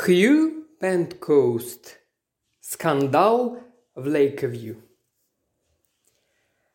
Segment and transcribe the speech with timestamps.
[0.00, 1.98] Хью Пенткоуст.
[2.60, 3.58] Скандал
[3.96, 4.76] в Лейковью.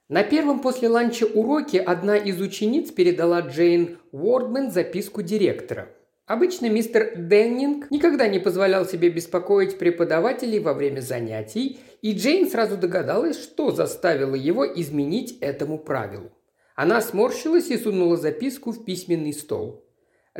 [0.10, 5.88] На первом после ланча уроке одна из учениц передала Джейн Уордмен записку директора.
[6.26, 12.76] Обычно мистер Деннинг никогда не позволял себе беспокоить преподавателей во время занятий, и Джейн сразу
[12.76, 16.30] догадалась, что заставило его изменить этому правилу.
[16.76, 19.86] Она сморщилась и сунула записку в письменный стол.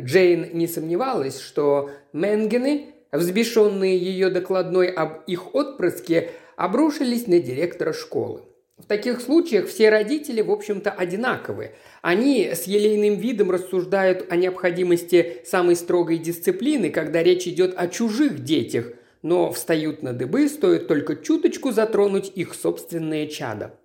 [0.00, 8.42] Джейн не сомневалась, что Менгены, взбешенные ее докладной об их отпрыске, обрушились на директора школы.
[8.76, 11.74] В таких случаях все родители, в общем-то, одинаковы.
[12.02, 18.42] Они с елейным видом рассуждают о необходимости самой строгой дисциплины, когда речь идет о чужих
[18.42, 18.92] детях,
[19.22, 23.78] но встают на дыбы, стоит только чуточку затронуть их собственное чадо.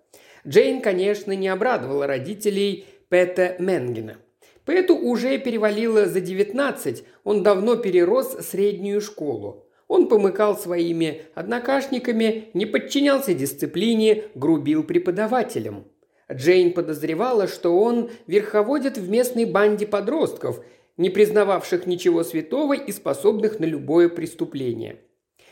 [0.48, 4.18] Джейн, конечно, не обрадовала родителей Пэта Менгена–
[4.70, 9.66] Пэту уже перевалило за 19, он давно перерос среднюю школу.
[9.88, 15.86] Он помыкал своими однокашниками, не подчинялся дисциплине, грубил преподавателям.
[16.32, 20.64] Джейн подозревала, что он верховодит в местной банде подростков,
[20.98, 25.00] не признававших ничего святого и способных на любое преступление–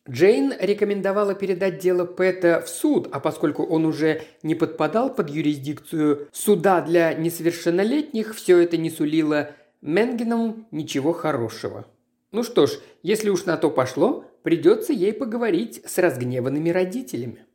[0.10, 6.30] Джейн рекомендовала передать дело Пэта в суд, а поскольку он уже не подпадал под юрисдикцию
[6.32, 11.86] суда для несовершеннолетних, все это не сулило Менгенам ничего хорошего.
[12.32, 17.46] Ну что ж, если уж на то пошло, придется ей поговорить с разгневанными родителями.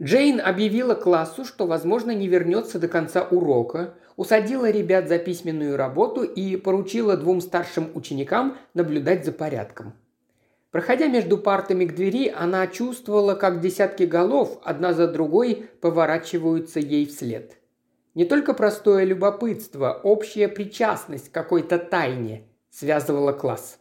[0.00, 6.24] Джейн объявила классу, что, возможно, не вернется до конца урока, усадила ребят за письменную работу
[6.24, 9.94] и поручила двум старшим ученикам наблюдать за порядком–
[10.72, 17.04] Проходя между партами к двери, она чувствовала, как десятки голов одна за другой поворачиваются ей
[17.06, 17.58] вслед.
[18.14, 23.78] Не только простое любопытство, общая причастность к какой-то тайне связывала класс.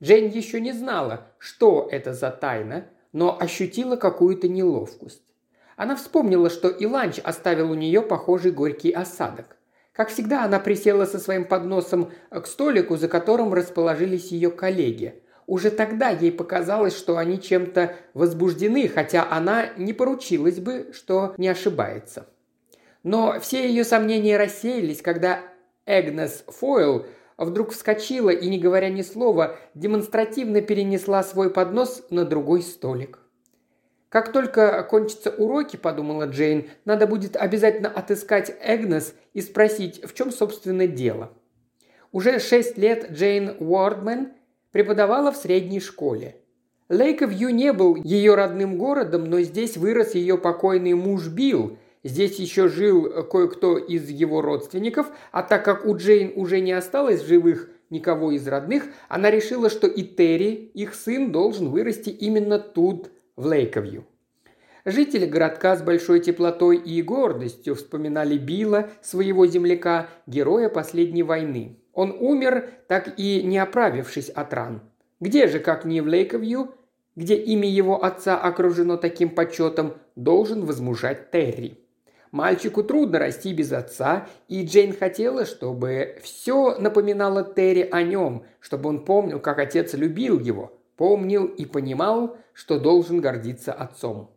[0.00, 5.24] Джейн еще не знала, что это за тайна, но ощутила какую-то неловкость.
[5.74, 9.56] Она вспомнила, что и ланч оставил у нее похожий горький осадок.
[9.92, 15.70] Как всегда, она присела со своим подносом к столику, за которым расположились ее коллеги– уже
[15.70, 22.26] тогда ей показалось, что они чем-то возбуждены, хотя она не поручилась бы, что не ошибается.
[23.02, 25.40] Но все ее сомнения рассеялись, когда
[25.86, 27.06] Эгнес Фойл
[27.38, 33.18] вдруг вскочила и, не говоря ни слова, демонстративно перенесла свой поднос на другой столик.
[34.10, 40.30] «Как только кончатся уроки,— подумала Джейн,— надо будет обязательно отыскать Эгнес и спросить, в чем,
[40.30, 41.32] собственно, дело».
[42.12, 44.32] Уже шесть лет Джейн Уордмен
[44.72, 46.36] Преподавала в средней школе.
[46.88, 51.78] Лейковью не был ее родным городом, но здесь вырос ее покойный муж Билл.
[52.04, 57.24] Здесь еще жил кое-кто из его родственников, а так как у Джейн уже не осталось
[57.24, 63.10] живых никого из родных, она решила, что и Терри, их сын, должен вырасти именно тут,
[63.36, 64.04] в Лейковью.
[64.84, 71.76] Жители городка с большой теплотой и гордостью вспоминали Билла, своего земляка, героя последней войны.
[71.98, 74.82] Он умер, так и не оправившись от ран.
[75.18, 76.76] Где же, как не в Лейковью,
[77.16, 81.80] где имя его отца окружено таким почетом, должен возмужать Терри.
[82.30, 88.90] Мальчику трудно расти без отца, и Джейн хотела, чтобы все напоминало Терри о нем, чтобы
[88.90, 94.30] он помнил, как отец любил его, помнил и понимал, что должен гордиться отцом.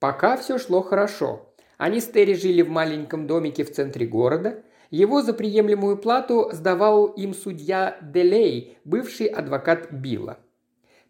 [0.00, 1.54] Пока все шло хорошо.
[1.78, 4.63] Они с Терри жили в маленьком домике в центре города–
[4.94, 10.38] его за приемлемую плату сдавал им судья Делей, бывший адвокат Билла.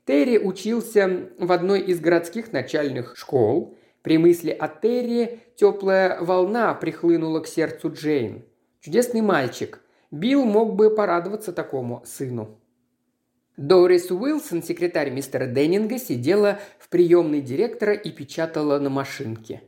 [0.06, 3.76] Терри учился в одной из городских начальных школ.
[4.00, 8.44] При мысли о Терри теплая волна прихлынула к сердцу Джейн.
[8.80, 9.80] Чудесный мальчик.
[10.10, 12.58] Билл мог бы порадоваться такому сыну.
[13.56, 19.62] Дорис Уилсон, секретарь мистера Деннинга, сидела в приемной директора и печатала на машинке.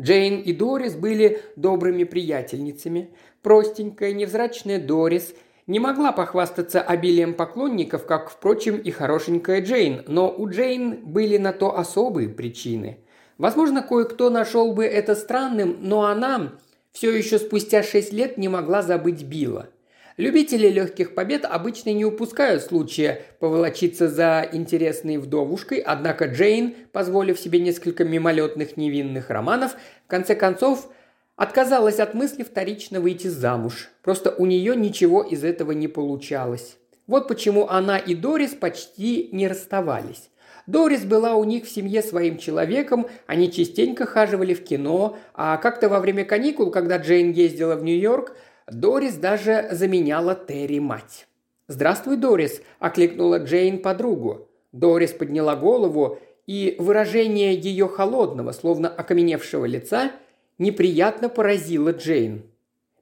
[0.00, 3.10] Джейн и Дорис были добрыми приятельницами.
[3.42, 5.34] Простенькая, невзрачная Дорис
[5.66, 11.52] не могла похвастаться обилием поклонников, как, впрочем, и хорошенькая Джейн, но у Джейн были на
[11.52, 12.98] то особые причины.
[13.36, 16.52] Возможно, кое-кто нашел бы это странным, но она
[16.92, 19.68] все еще спустя шесть лет не могла забыть Билла–
[20.18, 27.60] Любители легких побед обычно не упускают случая поволочиться за интересной вдовушкой, однако Джейн, позволив себе
[27.60, 30.88] несколько мимолетных невинных романов, в конце концов
[31.36, 33.90] отказалась от мысли вторично выйти замуж.
[34.02, 36.78] Просто у нее ничего из этого не получалось.
[37.06, 40.30] Вот почему она и Дорис почти не расставались.
[40.66, 45.88] Дорис была у них в семье своим человеком, они частенько хаживали в кино, а как-то
[45.88, 48.36] во время каникул, когда Джейн ездила в Нью-Йорк,
[48.70, 51.26] Дорис даже заменяла Терри мать.
[51.68, 54.48] «Здравствуй, Дорис!»– окликнула Джейн подругу.
[54.72, 60.12] Дорис подняла голову, и выражение ее холодного, словно окаменевшего лица,
[60.56, 62.42] неприятно поразило Джейн.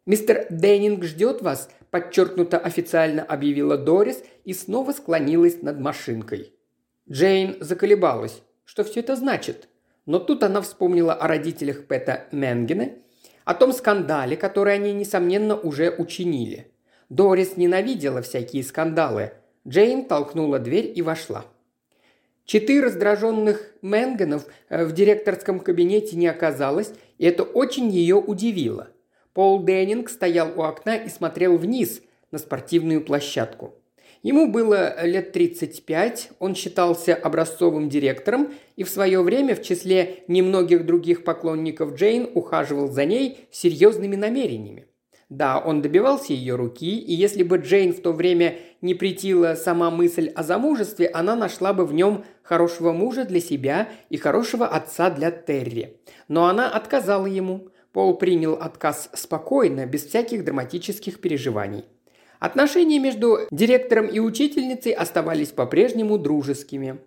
[0.05, 6.53] «Мистер Деннинг ждет вас»,– подчеркнуто официально объявила Дорис и снова склонилась над машинкой.
[7.09, 8.43] Джейн заколебалась.
[8.65, 9.69] Что все это значит?
[10.07, 12.91] Но тут она вспомнила о родителях Пэта Менгена,
[13.47, 16.71] о том скандале, который они, несомненно, уже учинили.
[17.09, 19.33] Дорис ненавидела всякие скандалы.
[19.67, 21.45] Джейн толкнула дверь и вошла.
[22.45, 28.89] Четыре раздраженных Менгенов э, в директорском кабинете не оказалось, и это очень ее удивило.
[29.33, 32.03] Пол Деннинг стоял у окна и смотрел вниз
[32.33, 33.75] на спортивную площадку.
[34.27, 40.85] Ему было лет 35, он считался образцовым директором и в свое время в числе немногих
[40.85, 44.89] других поклонников Джейн ухаживал за ней серьезными намерениями.
[45.29, 49.93] Да, он добивался ее руки, и если бы Джейн в то время не притила сама
[49.93, 55.09] мысль о замужестве, она нашла бы в нем хорошего мужа для себя и хорошего отца
[55.09, 56.01] для Терри.
[56.27, 57.69] Но она отказала ему.
[57.93, 61.85] Пол принял отказ спокойно, без всяких драматических переживаний.
[62.39, 66.99] Отношения между директором и учительницей оставались по-прежнему дружескими.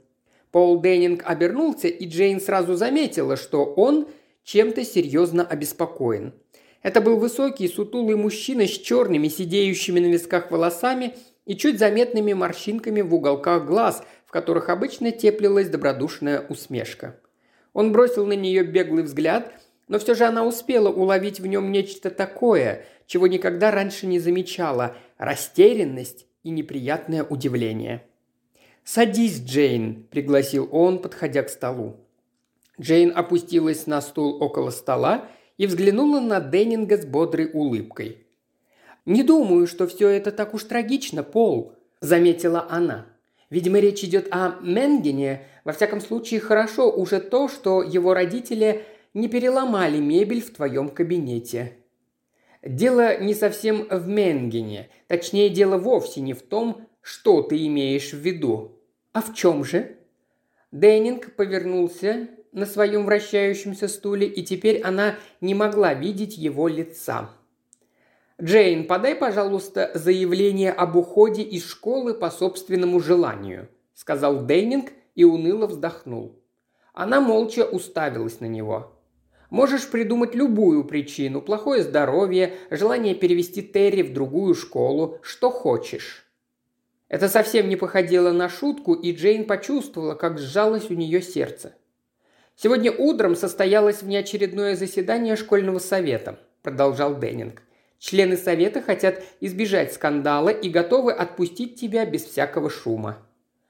[0.51, 4.07] Пол Деннинг обернулся, и Джейн сразу заметила, что он
[4.43, 6.33] чем-то серьезно обеспокоен.
[6.81, 11.15] Это был высокий, сутулый мужчина с черными, сидеющими на висках волосами
[11.45, 17.19] и чуть заметными морщинками в уголках глаз, в которых обычно теплилась добродушная усмешка.
[17.73, 19.53] Он бросил на нее беглый взгляд–
[19.89, 24.95] но все же она успела уловить в нем нечто такое, чего никогда раньше не замечала–
[25.19, 28.03] растерянность и неприятное удивление.
[28.83, 31.97] «Садись, Джейн»,– пригласил он, подходя к столу.
[32.81, 35.27] Джейн опустилась на стул около стола
[35.57, 38.25] и взглянула на Деннинга с бодрой улыбкой.
[39.05, 43.05] «Не думаю, что все это так уж трагично, Пол»,– заметила она.
[43.49, 45.45] «Видимо, речь идет о Менгене.
[45.65, 51.77] Во всяком случае, хорошо уже то, что его родители не переломали мебель в твоем кабинете.
[52.61, 58.17] Дело не совсем в Менгене, точнее дело вовсе не в том, что ты имеешь в
[58.17, 58.79] виду.
[59.13, 59.97] А в чем же?
[60.71, 67.29] Деннинг повернулся на своем вращающемся стуле, и теперь она не могла видеть его лица.
[68.41, 75.67] «Джейн, подай, пожалуйста, заявление об уходе из школы по собственному желанию»,– сказал Деннинг и уныло
[75.67, 76.39] вздохнул.
[76.93, 78.98] Она молча уставилась на него.
[79.49, 86.27] Можешь придумать любую причину– плохое здоровье, желание перевести Терри в другую школу, что хочешь.
[87.07, 91.73] Это совсем не походило на шутку, и Джейн почувствовала, как сжалось у нее сердце.
[92.55, 97.63] «Сегодня утром состоялось внеочередное заседание школьного совета»,– продолжал Деннинг.
[97.97, 103.17] «Члены совета хотят избежать скандала и готовы отпустить тебя без всякого шума».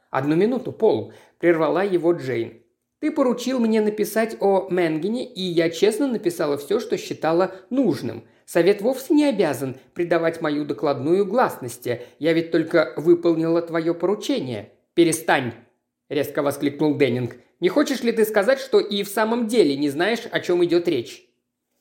[0.09, 2.61] «Одну минуту, Пол»,– прервала его Джейн.
[2.99, 8.25] Ты поручил мне написать о Менгене, и я честно написала все, что считала нужным.
[8.45, 12.01] Совет вовсе не обязан придавать мою докладную гласности.
[12.17, 14.73] Я ведь только выполнила твое поручение.
[14.95, 15.53] Перестань!»–
[16.09, 17.37] резко воскликнул Деннинг.
[17.61, 20.87] «Не хочешь ли ты сказать, что и в самом деле не знаешь, о чем идет
[20.87, 21.25] речь?»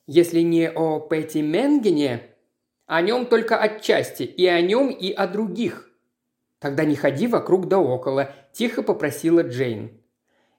[0.07, 2.23] «Если не о Пэти Менгене,
[2.87, 5.91] о нем только отчасти, и о нем, и о других».
[6.61, 9.99] «Тогда не ходи вокруг да около»,– тихо попросила Джейн.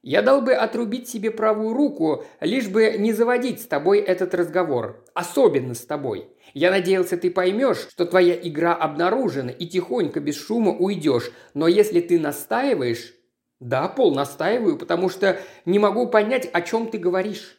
[0.01, 5.03] Я дал бы отрубить себе правую руку, лишь бы не заводить с тобой этот разговор.
[5.13, 6.29] Особенно с тобой.
[6.53, 11.31] Я надеялся, ты поймешь, что твоя игра обнаружена и тихонько, без шума уйдешь.
[11.53, 13.13] Но если ты настаиваешь...
[13.59, 17.57] Да, Пол, настаиваю, потому что не могу понять, о чем ты говоришь.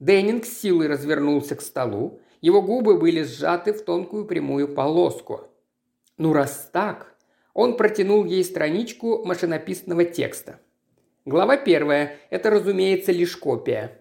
[0.00, 2.20] Деннинг с силой развернулся к столу.
[2.40, 5.42] Его губы были сжаты в тонкую прямую полоску.
[6.16, 7.12] Ну, раз так...
[7.52, 10.60] Он протянул ей страничку машинописного текста–
[11.26, 12.20] Глава первая.
[12.30, 14.00] Это, разумеется, лишь копия.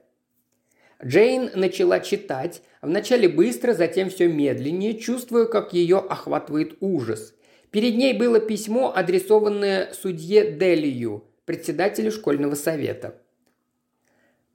[1.04, 7.34] Джейн начала читать, вначале быстро, затем все медленнее, чувствуя, как ее охватывает ужас.
[7.72, 13.20] Перед ней было письмо, адресованное судье Делию, председателю школьного совета.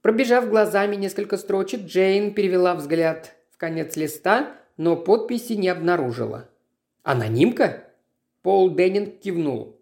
[0.01, 6.49] Пробежав глазами несколько строчек, Джейн перевела взгляд в конец листа, но подписи не обнаружила.
[7.03, 7.83] «Анонимка?»
[8.43, 9.80] Пол Деннинг кивнул.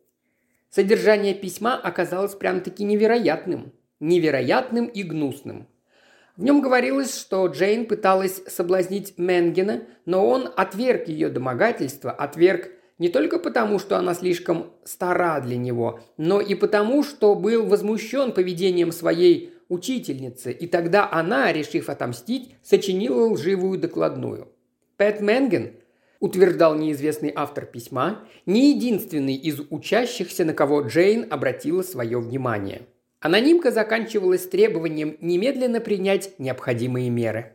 [0.69, 3.73] Содержание письма оказалось прям-таки невероятным.
[3.99, 5.67] Невероятным и гнусным.
[6.37, 13.09] В нем говорилось, что Джейн пыталась соблазнить Менгена, но он отверг ее домогательство, отверг не
[13.09, 18.91] только потому, что она слишком стара для него, но и потому, что был возмущен поведением
[18.91, 24.49] своей учительницы, и тогда она, решив отомстить, сочинила лживую докладную.
[24.97, 25.73] Пэт Менген
[26.19, 32.83] утверждал неизвестный автор письма, не единственный из учащихся, на кого Джейн обратила свое внимание.
[33.19, 37.53] Анонимка заканчивалась требованием немедленно принять необходимые меры.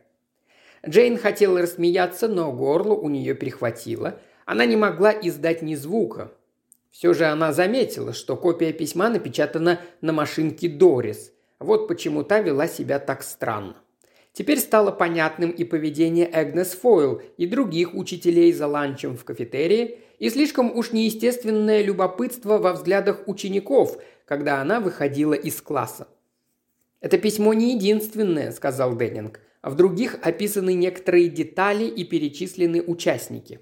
[0.87, 4.19] Джейн хотела рассмеяться, но горло у нее перехватило.
[4.45, 6.31] Она не могла издать ни звука.
[6.91, 11.33] Все же она заметила, что копия письма напечатана на машинке Дорис.
[11.57, 13.75] Вот почему та вела себя так странно.
[14.35, 20.29] Теперь стало понятным и поведение Эгнес Фойл и других учителей за ланчем в кафетерии, и
[20.29, 26.09] слишком уж неестественное любопытство во взглядах учеников, когда она выходила из класса.
[26.99, 29.39] «Это письмо не единственное»,– сказал Деннинг.
[29.61, 33.61] «А в других описаны некоторые детали и перечислены участники».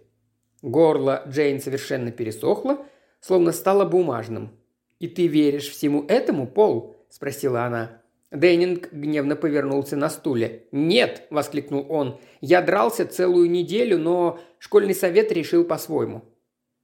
[0.63, 2.83] Горло Джейн совершенно пересохло,
[3.19, 4.57] словно стало бумажным.
[4.97, 8.02] «И ты веришь всему этому, Пол?»– спросила она.
[8.33, 10.63] Деннинг гневно повернулся на стуле.
[10.71, 12.19] «Нет!»– воскликнул он.
[12.41, 16.23] «Я дрался целую неделю, но школьный совет решил по-своему».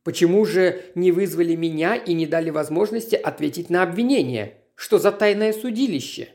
[0.04, 4.58] «Почему же не вызвали меня и не дали возможности ответить на обвинение?
[4.76, 6.30] Что за тайное судилище?»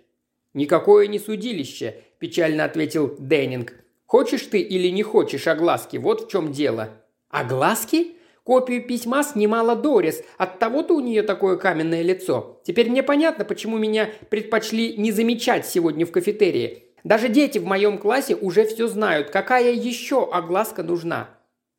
[0.52, 3.75] «Никакое не судилище»,– печально ответил Деннинг.
[4.06, 6.90] «Хочешь ты или не хочешь огласки, вот в чем дело».
[7.30, 8.13] «Огласки?»
[8.44, 12.60] Копию письма снимала Дорис, от того-то у нее такое каменное лицо.
[12.62, 16.84] Теперь мне понятно, почему меня предпочли не замечать сегодня в кафетерии.
[17.04, 21.30] Даже дети в моем классе уже все знают, какая еще огласка нужна.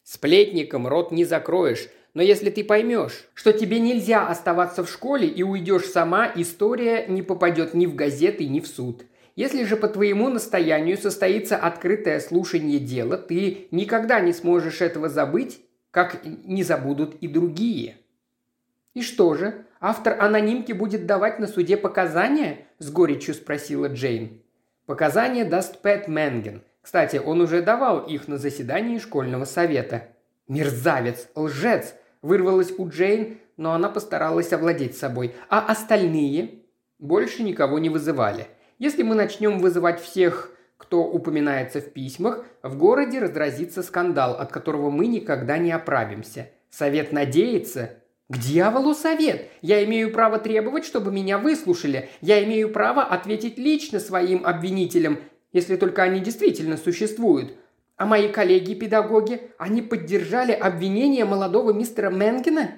[0.03, 5.43] Сплетником рот не закроешь, но если ты поймешь, что тебе нельзя оставаться в школе и
[5.43, 9.03] уйдешь сама, история не попадет ни в газеты, ни в суд.
[9.35, 15.59] Если же по твоему настоянию состоится открытое слушание дела, ты никогда не сможешь этого забыть
[15.95, 17.95] как не забудут и другие.
[18.93, 24.41] «И что же, автор анонимки будет давать на суде показания?»– с горечью спросила Джейн.
[24.87, 26.63] «Показания даст Пэт Менген.
[26.81, 30.03] Кстати, он уже давал их на заседании школьного совета».
[30.49, 31.29] «Мерзавец!
[31.33, 35.33] Лжец!»– вырвалось у Джейн, но она постаралась овладеть собой.
[35.47, 36.63] «А остальные?»
[36.99, 38.47] Больше никого не вызывали.
[38.79, 40.51] Если мы начнем вызывать всех
[40.85, 46.51] кто упоминается в письмах, в городе разразится скандал, от которого мы никогда не оправимся.
[46.69, 47.97] Совет надеется,
[48.29, 49.49] к дьяволу совет!
[49.61, 52.09] Я имею право требовать, чтобы меня выслушали.
[52.21, 55.17] Я имею право ответить лично своим обвинителям,
[55.51, 57.55] если только они действительно существуют.
[57.97, 62.75] А мои коллеги-педагоги, они поддержали обвинение молодого мистера Менгена?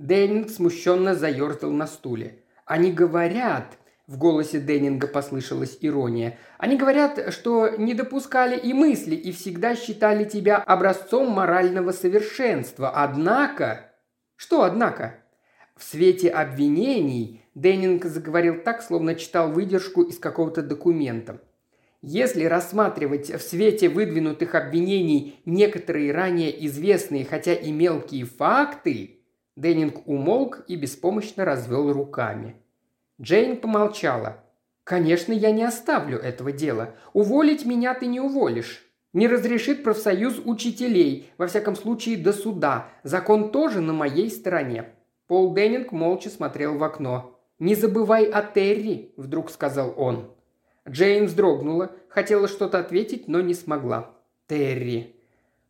[0.00, 2.40] Деннинг смущенно заерзал на стуле.
[2.64, 3.78] Они говорят,
[4.12, 6.38] в голосе Деннинга послышалась ирония.
[6.58, 12.90] «Они говорят, что не допускали и мысли, и всегда считали тебя образцом морального совершенства.
[12.90, 13.90] Однако...»
[14.36, 15.14] «Что однако?»
[15.78, 21.40] В свете обвинений Деннинг заговорил так, словно читал выдержку из какого-то документа.
[22.02, 29.20] Если рассматривать в свете выдвинутых обвинений некоторые ранее известные, хотя и мелкие факты,
[29.56, 32.56] Деннинг умолк и беспомощно развел руками–
[33.20, 34.38] Джейн помолчала.
[34.84, 36.94] «Конечно, я не оставлю этого дела.
[37.12, 38.84] Уволить меня ты не уволишь.
[39.12, 42.88] Не разрешит профсоюз учителей, во всяком случае до суда.
[43.04, 44.86] Закон тоже на моей стороне».
[45.28, 47.38] Пол Деннинг молча смотрел в окно.
[47.58, 50.32] «Не забывай о Терри»,– вдруг сказал он.
[50.88, 54.16] Джейн вздрогнула, хотела что-то ответить, но не смогла.
[54.48, 55.16] «Терри».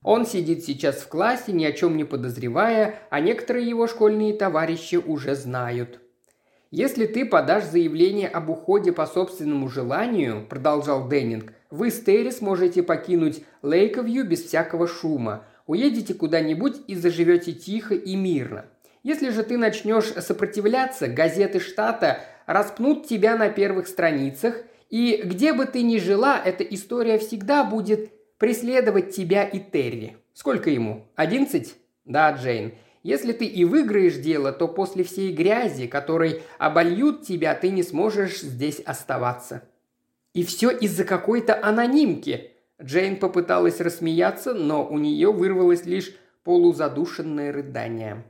[0.03, 4.97] Он сидит сейчас в классе, ни о чем не подозревая, а некоторые его школьные товарищи
[4.97, 6.01] уже знают.
[6.73, 12.83] «Если ты подашь заявление об уходе по собственному желанию»,– продолжал Деннинг,– «вы с Терри сможете
[12.83, 15.45] покинуть Лейковью без всякого шума.
[15.67, 18.65] Уедете куда-нибудь и заживете тихо и мирно.
[19.03, 24.57] Если же ты начнешь сопротивляться, газеты штата распнут тебя на первых страницах,
[24.89, 30.17] и где бы ты ни жила, эта история всегда будет преследовать тебя и Терри.
[30.33, 31.07] Сколько ему?
[31.17, 31.75] Одиннадцать?
[32.07, 32.73] Да, Джейн.
[33.03, 38.41] Если ты и выиграешь дело, то после всей грязи, которой обольют тебя, ты не сможешь
[38.41, 39.63] здесь оставаться.
[40.35, 42.53] И все из-за какой-то анонимки.
[42.81, 48.25] Джейн попыталась рассмеяться, но у нее вырвалось лишь полузадушенное рыдание.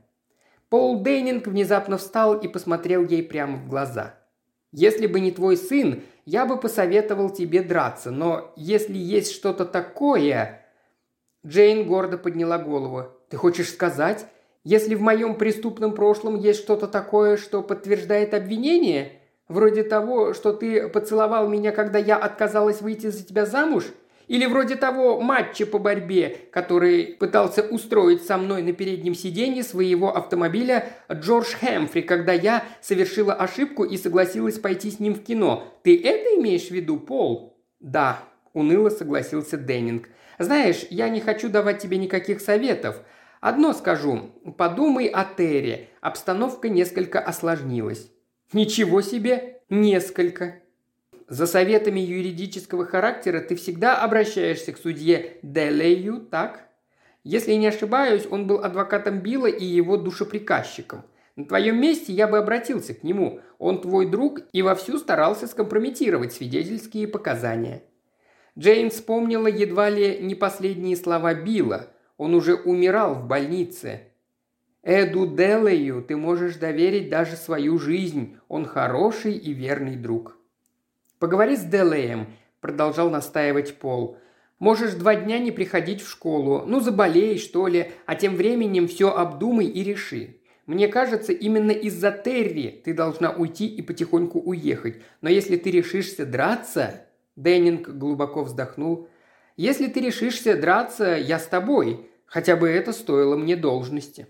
[0.68, 4.14] Пол Дейнинг внезапно встал и посмотрел ей прямо в глаза.
[4.72, 10.66] «Если бы не твой сын, я бы посоветовал тебе драться, но если есть что-то такое...»
[11.46, 13.08] Джейн гордо подняла голову.
[13.28, 14.26] «Ты хочешь сказать,
[14.64, 20.88] если в моем преступном прошлом есть что-то такое, что подтверждает обвинение, вроде того, что ты
[20.88, 23.84] поцеловал меня, когда я отказалась выйти за тебя замуж,
[24.28, 30.16] или вроде того матча по борьбе, который пытался устроить со мной на переднем сиденье своего
[30.16, 35.64] автомобиля Джордж Хэмфри, когда я совершила ошибку и согласилась пойти с ним в кино.
[35.82, 37.58] Ты это имеешь в виду, Пол?
[37.80, 40.08] Да,– уныло согласился Деннинг.
[40.38, 43.00] «Знаешь, я не хочу давать тебе никаких советов.
[43.42, 44.30] Одно скажу.
[44.56, 45.88] Подумай о Терре.
[46.00, 48.08] Обстановка несколько осложнилась».
[48.52, 49.60] «Ничего себе!
[49.68, 50.60] Несколько!»
[51.28, 56.68] За советами юридического характера ты всегда обращаешься к судье Делею, так?
[57.24, 61.02] Если не ошибаюсь, он был адвокатом Билла и его душеприказчиком.
[61.34, 63.40] На твоем месте я бы обратился к нему.
[63.58, 67.82] Он твой друг и вовсю старался скомпрометировать свидетельские показания.
[68.56, 71.88] Джейн вспомнила едва ли не последние слова Билла.
[72.22, 74.02] Он уже умирал в больнице.
[74.84, 78.36] Эду Делею ты можешь доверить даже свою жизнь.
[78.46, 80.38] Он хороший и верный друг.
[81.18, 82.28] Поговори с Делеем,
[82.60, 84.18] продолжал настаивать Пол.
[84.60, 86.62] Можешь два дня не приходить в школу.
[86.64, 90.36] Ну, заболей, что ли, а тем временем все обдумай и реши.
[90.66, 95.02] Мне кажется, именно из-за Терри ты должна уйти и потихоньку уехать.
[95.22, 99.08] Но если ты решишься драться...» Деннинг глубоко вздохнул.
[99.56, 102.11] «Если ты решишься драться, я с тобой.
[102.32, 104.26] Хотя бы это стоило мне должности».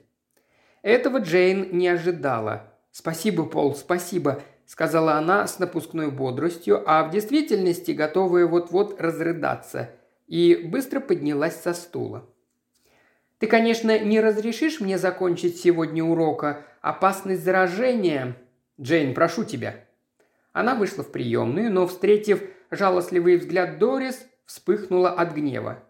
[0.83, 2.73] Этого Джейн не ожидала.
[2.91, 9.91] «Спасибо, Пол, спасибо»,– сказала она с напускной бодростью, а в действительности готовая вот-вот разрыдаться–
[10.33, 12.27] и быстро поднялась со стула.
[13.39, 16.65] «Ты, конечно, не разрешишь мне закончить сегодня урока.
[16.81, 18.37] Опасность заражения...»
[18.81, 19.75] «Джейн, прошу тебя».
[20.55, 25.83] Она вышла в приемную, но, встретив жалостливый взгляд Дорис, вспыхнула от гнева.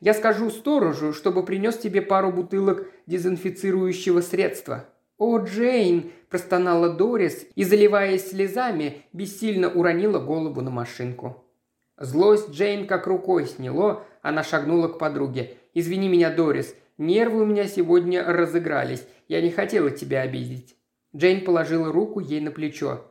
[0.00, 4.86] «Я скажу сторожу, чтобы принес тебе пару бутылок дезинфицирующего средства».
[5.18, 11.44] «О, Джейн!»– простонала Дорис и, заливаясь слезами, бессильно уронила голову на машинку.
[11.98, 15.56] Злость Джейн как рукой сняло, она шагнула к подруге.
[15.74, 19.04] «Извини меня, Дорис, нервы у меня сегодня разыгрались.
[19.26, 20.76] Я не хотела тебя обидеть».
[21.16, 23.04] Джейн положила руку ей на плечо.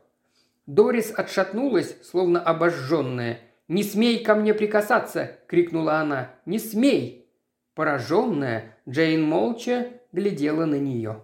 [0.65, 3.39] Дорис отшатнулась, словно обожженная.
[3.67, 6.31] «Не смей ко мне прикасаться!»– крикнула она.
[6.45, 7.29] «Не смей!»
[7.74, 11.21] Пораженная, Джейн молча глядела на нее.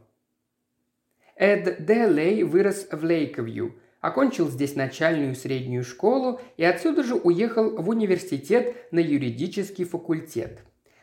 [1.36, 7.88] Эд Делей вырос в Лейковью– окончил здесь начальную среднюю школу и отсюда же уехал в
[7.88, 10.60] университет на юридический факультет.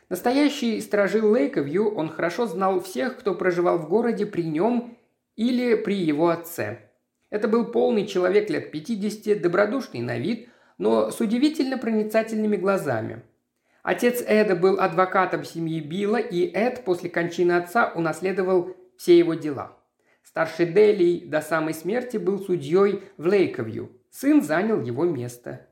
[0.09, 4.99] Настоящий стражил Лейковью, он хорошо знал всех, кто проживал в городе при нем
[5.35, 6.91] или при его отце.
[7.31, 10.49] Это был полный человек лет 50, добродушный на вид,
[10.81, 13.23] но с удивительно проницательными глазами.
[13.83, 19.77] Отец Эда был адвокатом семьи Билла, и Эд после кончины отца унаследовал все его дела–
[20.23, 23.91] Старший Делий до самой смерти был судьей в Лейковью.
[24.11, 25.67] Сын занял его место.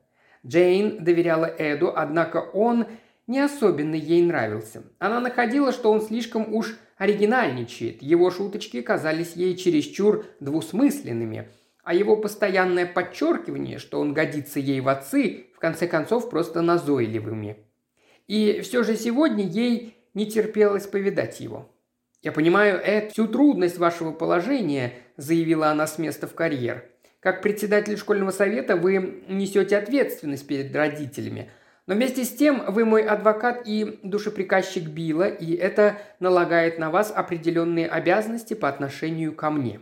[0.46, 2.86] Джейн доверяла Эду, однако он
[3.26, 4.82] не особенно ей нравился.
[4.98, 11.48] Она находила, что он слишком уж оригинальничает, его шуточки казались ей чересчур двусмысленными,
[11.90, 17.56] а его постоянное подчеркивание, что он годится ей в отцы, в конце концов просто назойливыми.
[18.28, 21.68] И все же сегодня ей не терпелось повидать его.
[22.22, 26.84] «Я понимаю, Эд, всю трудность вашего положения»,– заявила она с места в карьер.
[27.18, 31.50] «Как председатель школьного совета вы несете ответственность перед родителями.
[31.88, 37.12] Но вместе с тем вы мой адвокат и душеприказчик Билла, и это налагает на вас
[37.12, 39.80] определенные обязанности по отношению ко мне».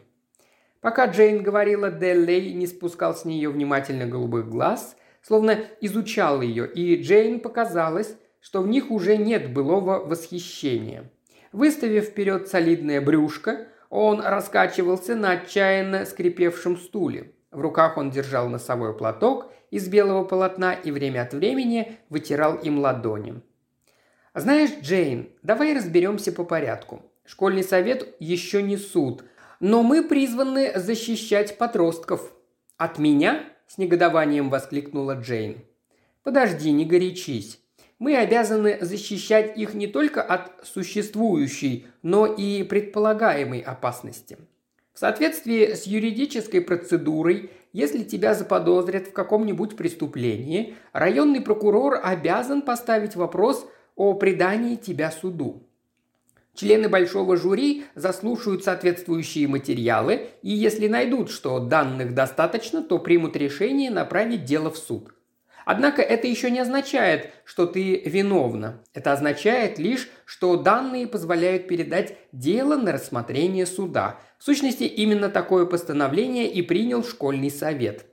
[0.81, 7.01] Пока Джейн говорила, Деллей не спускал с нее внимательно голубых глаз, словно изучал ее, и
[7.03, 11.11] Джейн показалось, что в них уже нет былого восхищения–
[11.53, 17.33] Выставив вперед солидное брюшко, он раскачивался на отчаянно скрипевшем стуле.
[17.51, 22.79] В руках он держал носовой платок из белого полотна и время от времени вытирал им
[22.79, 23.41] ладони.
[24.35, 27.03] «Знаешь, Джейн, давай разберемся по порядку.
[27.25, 29.25] Школьный совет еще не суд,
[29.61, 32.33] но мы призваны защищать подростков».
[32.77, 35.59] «От меня?»– с негодованием воскликнула Джейн.
[36.23, 37.61] «Подожди, не горячись
[37.99, 44.39] мы обязаны защищать их не только от существующей, но и предполагаемой опасности.
[44.93, 53.15] В соответствии с юридической процедурой, если тебя заподозрят в каком-нибудь преступлении, районный прокурор обязан поставить
[53.15, 55.68] вопрос о предании тебя суду.
[56.59, 63.91] Члены большого жюри заслушают соответствующие материалы и, если найдут, что данных достаточно, то примут решение
[63.91, 65.15] направить дело в суд–
[65.71, 68.83] Однако это еще не означает, что ты виновна.
[68.95, 74.19] Это означает лишь, что данные позволяют передать дело на рассмотрение суда.
[74.39, 78.07] В сущности, именно такое постановление и принял школьный совет.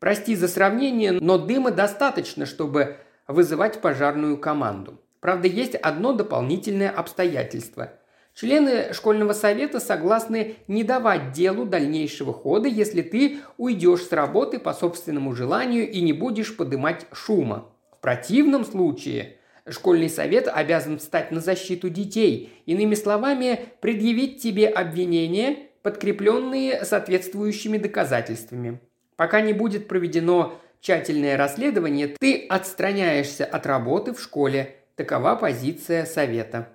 [0.00, 2.96] Прости за сравнение, но дыма достаточно, чтобы
[3.28, 5.00] вызывать пожарную команду.
[5.20, 7.92] Правда, есть одно дополнительное обстоятельство–
[8.36, 14.74] Члены школьного совета согласны не давать делу дальнейшего хода, если ты уйдешь с работы по
[14.74, 17.66] собственному желанию и не будешь подымать шума.
[17.92, 25.56] В противном случае школьный совет обязан встать на защиту детей, иными словами, предъявить тебе обвинения,
[25.80, 28.80] подкрепленные соответствующими доказательствами.
[29.16, 34.76] Пока не будет проведено тщательное расследование, ты отстраняешься от работы в школе.
[34.96, 36.70] Такова позиция совета.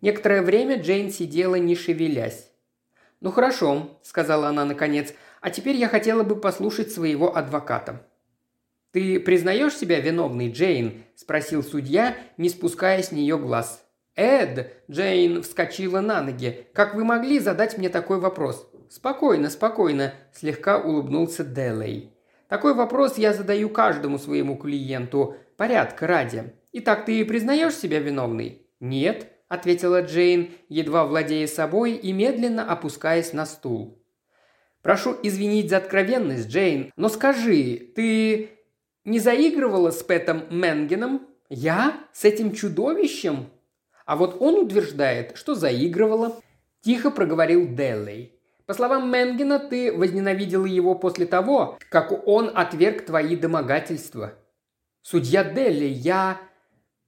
[0.00, 2.50] Некоторое время Джейн сидела, не шевелясь.
[3.20, 8.06] «Ну хорошо»,– сказала она наконец,– «а теперь я хотела бы послушать своего адвоката».
[8.92, 13.84] «Ты признаешь себя виновной, Джейн?»– спросил судья, не спуская с нее глаз.
[14.16, 16.66] «Эд!»– Джейн вскочила на ноги.
[16.72, 22.14] «Как вы могли задать мне такой вопрос?» «Спокойно, спокойно»,– слегка улыбнулся Делей.
[22.48, 25.36] «Такой вопрос я задаю каждому своему клиенту.
[25.58, 26.54] Порядка ради.
[26.74, 33.46] Итак, ты признаешь себя виновной?» «Нет»,– ответила Джейн, едва владея собой и медленно опускаясь на
[33.46, 34.04] стул.
[34.82, 38.50] «Прошу извинить за откровенность, Джейн, но скажи, ты
[39.04, 41.28] не заигрывала с Пэтом Менгеном?
[41.48, 42.00] Я?
[42.12, 43.50] С этим чудовищем?
[44.06, 46.40] А вот он утверждает, что заигрывала.
[46.80, 48.40] Тихо проговорил Деллей.
[48.66, 54.34] По словам Менгена, ты возненавидела его после того, как он отверг твои домогательства.
[55.02, 56.40] Судья Делли, я...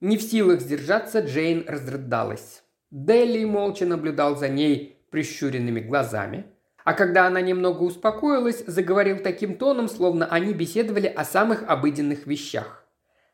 [0.07, 2.63] Не в силах сдержаться, Джейн разрыдалась.
[2.91, 6.47] Делли молча наблюдал за ней прищуренными глазами–
[6.87, 12.87] а когда она немного успокоилась, заговорил таким тоном, словно они беседовали о самых обыденных вещах.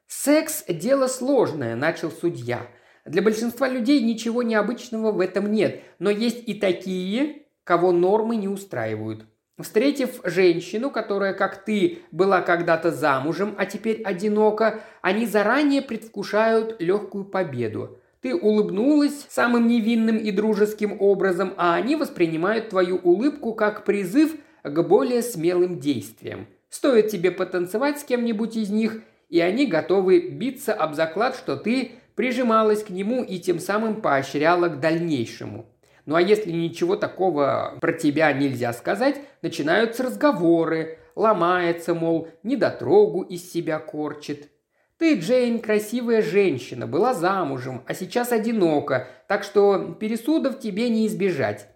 [0.07, 2.67] «Секс– дело сложное»,– начал судья.
[3.05, 8.49] «Для большинства людей ничего необычного в этом нет, но есть и такие, кого нормы не
[8.49, 9.27] устраивают.
[9.63, 17.25] Встретив женщину, которая, как ты, была когда-то замужем, а теперь одинока, они заранее предвкушают легкую
[17.25, 17.99] победу.
[18.21, 24.83] Ты улыбнулась самым невинным и дружеским образом, а они воспринимают твою улыбку как призыв к
[24.83, 26.47] более смелым действиям.
[26.69, 31.93] Стоит тебе потанцевать с кем-нибудь из них, и они готовы биться об заклад, что ты
[32.15, 35.67] прижималась к нему и тем самым поощряла к дальнейшему.
[36.05, 43.51] Ну а если ничего такого про тебя нельзя сказать, начинаются разговоры, ломается, мол, недотрогу из
[43.51, 44.49] себя корчит.
[44.99, 51.69] Ты, Джейн, красивая женщина, была замужем, а сейчас одинока, так что пересудов тебе не избежать.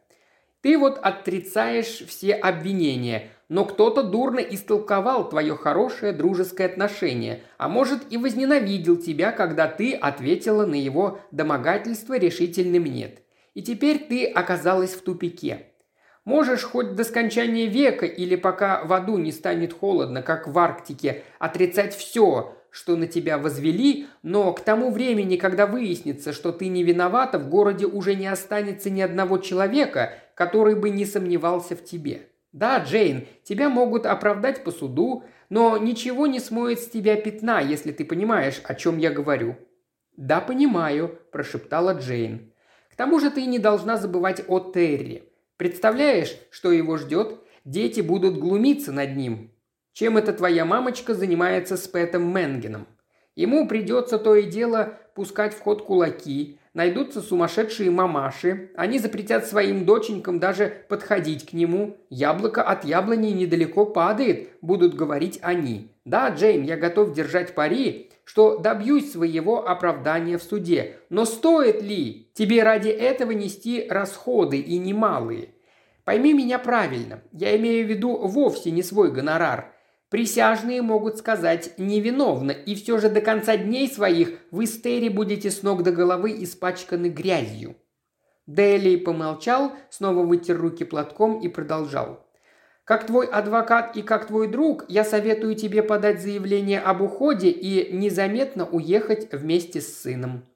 [0.61, 8.01] Ты вот отрицаешь все обвинения, но кто-то дурно истолковал твое хорошее дружеское отношение, а может
[8.11, 13.26] и возненавидел тебя, когда ты ответила на его домогательство решительным «нет».
[13.57, 15.69] И теперь ты оказалась в тупике.
[16.27, 21.23] Можешь хоть до скончания века или пока в аду не станет холодно, как в Арктике,
[21.39, 26.85] отрицать все, что на тебя возвели, но к тому времени, когда выяснится, что ты не
[26.85, 32.29] виновата, в городе уже не останется ни одного человека, который бы не сомневался в тебе.
[32.53, 37.93] Да, Джейн, тебя могут оправдать по суду, но ничего не смоет с тебя пятна, если
[37.93, 39.57] ты понимаешь, о чем я говорю».
[40.19, 42.53] «Да, понимаю»,– прошептала Джейн.
[42.97, 45.31] «К тому же ты не должна забывать о Терри.
[45.59, 47.39] Представляешь, что его ждет?
[47.67, 49.51] Дети будут глумиться над ним.
[49.93, 52.87] Чем эта твоя мамочка занимается с Пэтом Менгеном?
[53.35, 59.85] Ему придется то и дело пускать в ход кулаки, найдутся сумасшедшие мамаши, они запретят своим
[59.85, 61.99] доченькам даже подходить к нему.
[62.09, 65.91] Яблоко от яблони недалеко падает, будут говорить они.
[66.07, 70.99] Да, Джейн, я готов держать пари, что добьюсь своего оправдания в суде.
[71.11, 75.55] Но стоит ли тебе ради этого нести расходы и немалые?
[76.05, 79.73] Пойми меня правильно, я имею в виду вовсе не свой гонорар.
[80.11, 85.51] Присяжные могут сказать невиновно, и все же до конца дней своих вы с Терри будете
[85.51, 87.77] с ног до головы испачканы грязью».
[88.47, 92.26] Дели помолчал, снова вытер руки платком и продолжал.
[92.87, 97.93] «Как твой адвокат и как твой друг, я советую тебе подать заявление об уходе и
[97.93, 100.47] незаметно уехать вместе с сыном».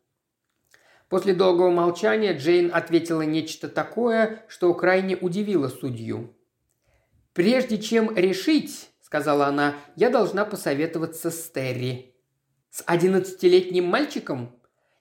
[1.08, 6.32] После долгого молчания Джейн ответила нечто такое, что крайне удивило судью.
[7.32, 12.14] «Прежде чем решить, сказала она,– «я должна посоветоваться с Терри».
[12.70, 14.54] «С одиннадцатилетним мальчиком?»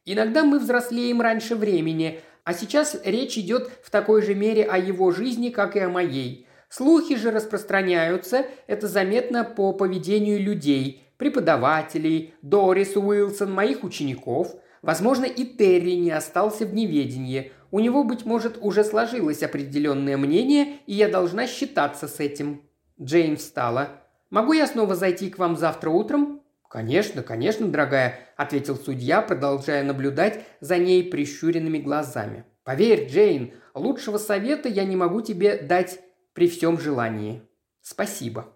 [0.03, 5.11] «Иногда мы взрослеем раньше времени, а сейчас речь идет в такой же мере о его
[5.11, 6.47] жизни, как и о моей.
[6.69, 14.55] Слухи же распространяются, это заметно по поведению людей, преподавателей, Дорис Уилсон, моих учеников.
[14.84, 17.51] Возможно, и Терри не остался в неведении.
[17.71, 22.62] У него, быть может, уже сложилось определенное мнение, и я должна считаться с этим.
[23.01, 23.89] Джейн встала.
[24.29, 30.45] «Могу я снова зайти к вам завтра утром?» «Конечно, конечно, дорогая»,– ответил судья, продолжая наблюдать
[30.62, 32.45] за ней прищуренными глазами.
[32.63, 35.99] «Поверь, Джейн, лучшего совета я не могу тебе дать
[36.33, 37.41] при всем желании.
[37.81, 38.55] Спасибо».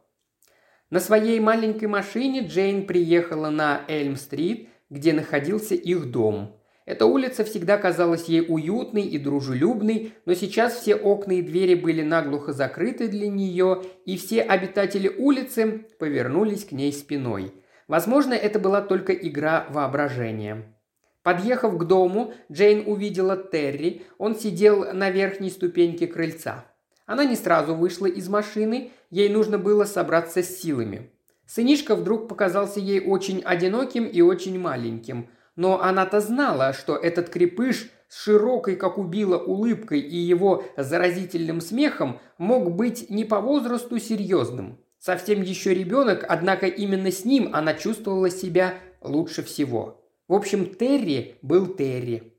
[0.89, 6.59] На своей маленькой машине Джейн приехала на Эльм-стрит, где находился их дом.
[6.85, 12.01] Эта улица всегда казалась ей уютной и дружелюбной, но сейчас все окна и двери были
[12.01, 17.53] наглухо закрыты для нее, и все обитатели улицы повернулись к ней спиной.
[17.87, 20.77] Возможно, это была только игра воображения.
[21.23, 24.03] Подъехав к дому, Джейн увидела Терри.
[24.17, 26.65] Он сидел на верхней ступеньке крыльца.
[27.05, 31.11] Она не сразу вышла из машины, ей нужно было собраться с силами.
[31.45, 37.89] Сынишка вдруг показался ей очень одиноким и очень маленьким– но она-то знала, что этот крепыш
[38.07, 44.79] с широкой, как убила, улыбкой и его заразительным смехом мог быть не по возрасту серьезным.
[44.99, 50.01] Совсем еще ребенок, однако именно с ним она чувствовала себя лучше всего.
[50.27, 52.37] В общем, Терри был Терри.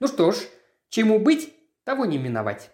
[0.00, 0.36] Ну что ж,
[0.88, 1.52] чему быть,
[1.84, 2.70] того не миновать.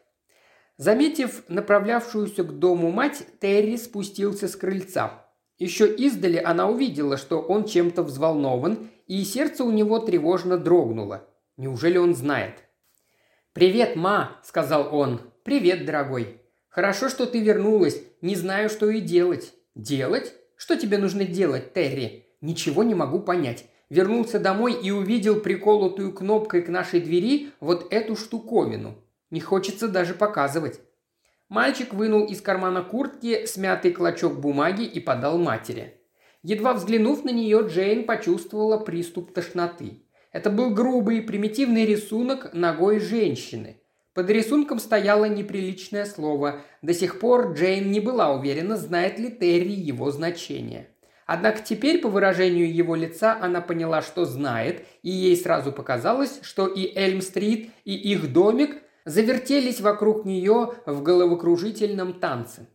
[0.83, 5.25] Заметив направлявшуюся к дому мать, Терри спустился с крыльца.
[5.57, 11.25] Еще издали она увидела, что он чем-то взволнован и сердце у него тревожно дрогнуло.
[11.57, 12.65] Неужели он знает?
[13.53, 15.21] «Привет, ма!»– сказал он.
[15.45, 16.41] «Привет, дорогой.
[16.69, 18.03] Хорошо, что ты вернулась.
[18.21, 19.55] Не знаю, что и делать».
[19.77, 20.35] «Делать?
[20.57, 23.67] Что тебе нужно делать, Терри?» «Ничего не могу понять.
[23.89, 28.97] Вернулся домой и увидел приколотую кнопкой к нашей двери вот эту штуковину.
[29.33, 30.81] Не хочется даже показывать».
[31.49, 36.01] Мальчик вынул из кармана куртки смятый клочок бумаги и подал матери.
[36.43, 40.03] Едва взглянув на нее, Джейн почувствовала приступ тошноты.
[40.33, 43.83] Это был грубый, примитивный рисунок ногой женщины.
[44.15, 46.61] Под рисунком стояло неприличное слово.
[46.83, 50.89] До сих пор Джейн не была уверена, знает ли Терри его значение.
[51.27, 56.67] Однако теперь, по выражению его лица, она поняла, что знает, и ей сразу показалось, что
[56.67, 62.69] и Эльм-стрит, и их домик завертелись вокруг нее в головокружительном танце.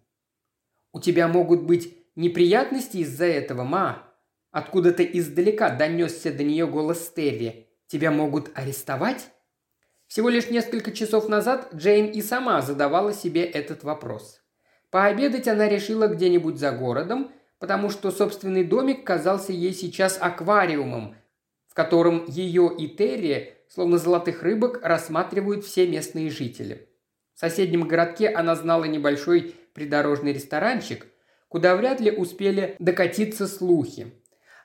[0.93, 4.03] «У тебя могут быть Неприятности из-за этого, ма?»
[4.49, 7.67] Откуда-то издалека донесся до нее голос Терри.
[7.85, 9.29] «Тебя могут арестовать?»
[10.07, 14.41] Всего лишь несколько часов назад Джейн и сама задавала себе этот вопрос.
[14.89, 21.15] Пообедать она решила где-нибудь за городом, потому что собственный домик казался ей сейчас аквариумом,
[21.67, 26.89] в котором ее и Терри, словно золотых рыбок, рассматривают все местные жители.
[27.33, 31.07] В соседнем городке она знала небольшой придорожный ресторанчик–
[31.49, 34.13] куда вряд ли успели докатиться слухи.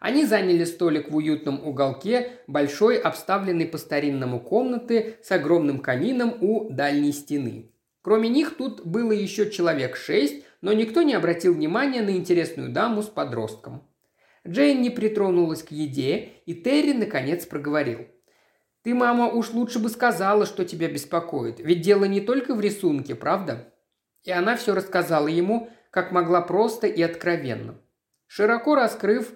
[0.01, 7.13] Они заняли столик в уютном уголке большой, обставленной по-старинному комнаты с огромным камином у дальней
[7.13, 7.71] стены.
[8.03, 13.03] Кроме них тут было еще человек шесть, но никто не обратил внимания на интересную даму
[13.03, 13.89] с подростком.
[14.47, 18.09] Джейн не притронулась к еде, и Терри наконец проговорил.
[18.83, 23.15] «Ты, мама, уж лучше бы сказала, что тебя беспокоит, ведь дело не только в рисунке,
[23.15, 23.73] правда?»
[24.25, 27.77] И она все рассказала ему, как могла просто и откровенно.
[28.27, 29.33] Широко раскрыв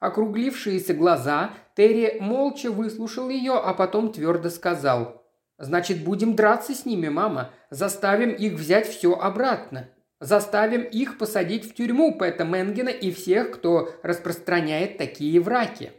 [0.00, 5.24] округлившиеся глаза, Терри молча выслушал ее, а потом твердо сказал.
[5.58, 7.50] «Значит, будем драться с ними, мама.
[7.70, 9.88] Заставим их взять все обратно.
[10.20, 15.92] Заставим их посадить в тюрьму Пэта Менгена и всех, кто распространяет такие враки».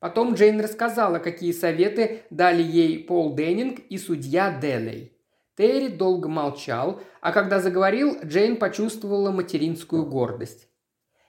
[0.00, 5.16] Потом Джейн рассказала, какие советы дали ей Пол Деннинг и судья Делей.
[5.56, 10.68] Терри долго молчал, а когда заговорил, Джейн почувствовала материнскую гордость.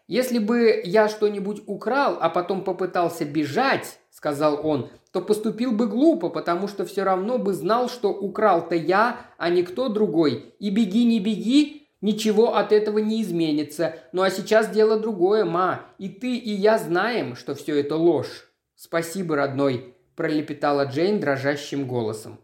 [0.07, 6.29] «Если бы я что-нибудь украл, а потом попытался бежать»,– сказал он,– «то поступил бы глупо,
[6.29, 10.53] потому что все равно бы знал, что украл-то я, а не кто другой.
[10.59, 13.95] И беги, не беги, ничего от этого не изменится.
[14.11, 18.46] Ну а сейчас дело другое, ма, и ты, и я знаем, что все это ложь».
[18.79, 22.39] «Спасибо, родной»,– пролепетала Джейн дрожащим голосом.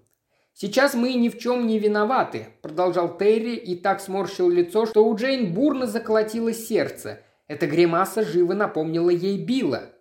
[0.55, 5.15] «Сейчас мы ни в чем не виноваты»,– продолжал Терри и так сморщил лицо, что у
[5.15, 7.19] Джейн бурно заколотилось сердце.
[7.47, 9.91] Эта гримаса живо напомнила ей Билла.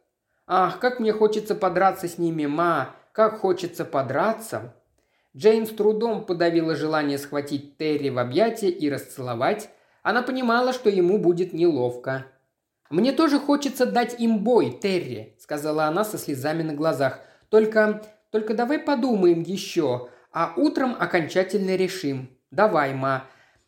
[0.46, 2.96] «Ах, как мне хочется подраться с ними, ма!
[3.12, 4.74] Как хочется подраться!»
[5.36, 9.68] Джейн с трудом подавила желание схватить Терри в объятия и расцеловать.
[10.02, 12.24] Она понимала, что ему будет неловко.
[12.88, 17.18] «Мне тоже хочется дать им бой, Терри»,– сказала она со слезами на глазах.
[17.48, 22.30] «Только, только давай подумаем еще а утром окончательно решим.
[22.50, 23.26] Давай, ма.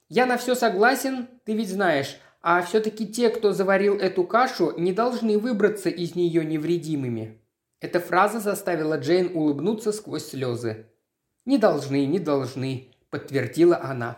[0.08, 4.92] Я на все согласен, ты ведь знаешь, а все-таки те, кто заварил эту кашу, не
[4.92, 7.40] должны выбраться из нее невредимыми».
[7.80, 10.86] Эта фраза заставила Джейн улыбнуться сквозь слезы.
[11.44, 14.16] «Не должны, не должны»,– подтвердила она.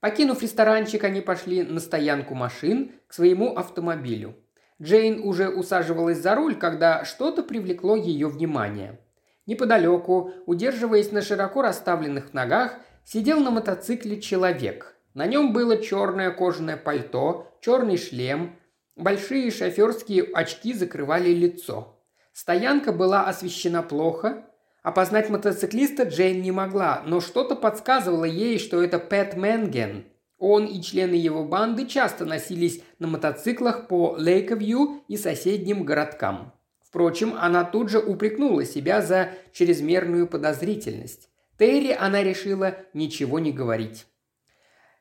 [0.00, 4.34] Покинув ресторанчик, они пошли на стоянку машин к своему автомобилю.
[4.80, 8.98] Джейн уже усаживалась за руль, когда что-то привлекло ее внимание–
[9.50, 14.94] Неподалеку, удерживаясь на широко расставленных ногах, сидел на мотоцикле человек.
[15.14, 18.56] На нем было черное кожаное пальто, черный шлем.
[18.94, 22.00] Большие шоферские очки закрывали лицо.
[22.32, 24.44] Стоянка была освещена плохо.
[24.84, 30.04] Опознать мотоциклиста Джейн не могла, но что-то подсказывало ей, что это Пэт Менген.
[30.40, 36.54] Он и члены его банды часто носились на мотоциклах по Лейковью и соседним городкам.
[36.82, 41.28] Впрочем, она тут же упрекнула себя за чрезмерную подозрительность.
[41.58, 44.06] Терри она решила ничего не говорить.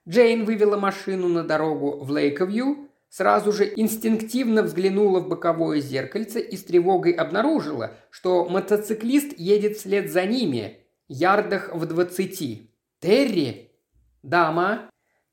[0.07, 6.57] Джейн вывела машину на дорогу в Лейковью, сразу же инстинктивно взглянула в боковое зеркальце и
[6.57, 12.71] с тревогой обнаружила, что мотоциклист едет вслед за ними, ярдах в двадцати.
[12.99, 13.71] «Терри?»
[14.21, 14.89] «Дама?»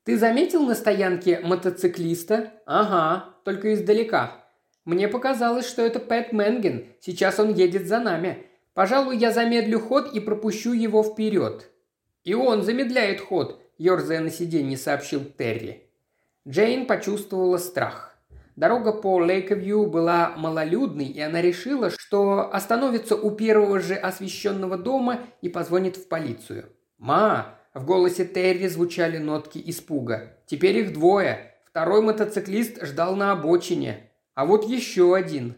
[0.07, 4.45] «Ты заметил на стоянке мотоциклиста?» «Ага, только издалека.
[4.85, 6.85] Мне показалось, что это Пэт Менген.
[7.01, 8.45] Сейчас он едет за нами.
[8.73, 11.69] Пожалуй, я замедлю ход и пропущу его вперед».
[12.23, 15.91] «И он замедляет ход»,– ерзая на сиденье, сообщил Терри.
[16.47, 18.17] Джейн почувствовала страх.
[18.55, 25.19] Дорога по Лейковью была малолюдной, и она решила, что остановится у первого же освещенного дома
[25.41, 26.69] и позвонит в полицию.
[26.97, 30.33] «Ма!» В голосе Терри звучали нотки испуга.
[30.47, 31.53] «Теперь их двое.
[31.63, 34.09] Второй мотоциклист ждал на обочине.
[34.33, 35.57] А вот еще один».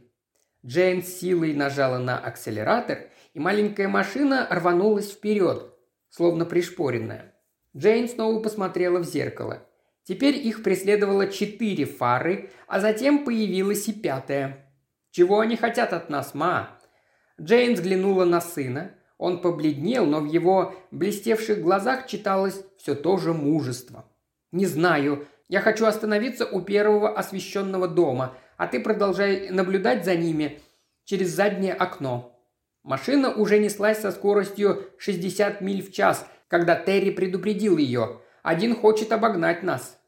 [0.66, 5.74] Джейн силой нажала на акселератор, и маленькая машина рванулась вперед,
[6.10, 7.36] словно пришпоренная.
[7.78, 9.66] Джейн снова посмотрела в зеркало.
[10.04, 14.70] Теперь их преследовало четыре фары, а затем появилась и пятая.
[15.12, 16.82] «Чего они хотят от нас, ма?»
[17.40, 18.92] Джейн взглянула на сына.
[19.20, 24.06] Он побледнел, но в его блестевших глазах читалось все то же мужество.
[24.54, 25.28] «Не знаю.
[25.50, 30.62] Я хочу остановиться у первого освещенного дома, а ты продолжай наблюдать за ними
[31.04, 32.42] через заднее окно».
[32.82, 38.22] Машина уже неслась со скоростью 60 миль в час, когда Терри предупредил ее.
[38.42, 40.00] «Один хочет обогнать нас».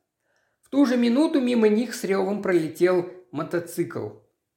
[0.62, 4.08] В ту же минуту мимо них с ревом пролетел мотоцикл.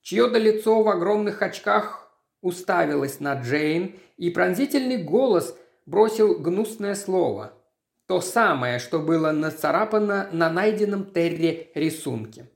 [0.01, 2.04] Чье-то лицо в огромных очках
[2.44, 7.54] уставилась на Джейн, и пронзительный голос бросил гнусное слово.
[8.07, 12.50] То самое, что было нацарапано на найденном Терри рисунке.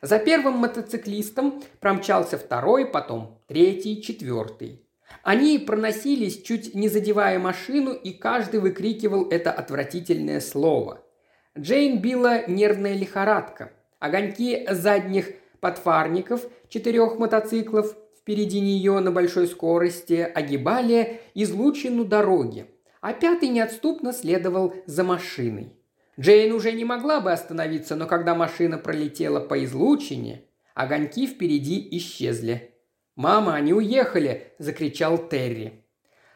[0.00, 4.86] За первым мотоциклистом промчался второй, потом третий, четвертый.
[5.24, 11.04] Они проносились, чуть не задевая машину, и каждый выкрикивал это отвратительное слово.
[11.58, 13.72] Джейн била нервная лихорадка.
[13.98, 15.26] Огоньки задних
[15.60, 22.66] подфарников четырех мотоциклов впереди нее на большой скорости огибали излучину дороги,
[23.00, 25.76] а пятый неотступно следовал за машиной.
[26.18, 32.74] Джейн уже не могла бы остановиться, но когда машина пролетела по излучине, огоньки впереди исчезли.
[33.16, 35.84] «Мама, они уехали!»– закричал Терри.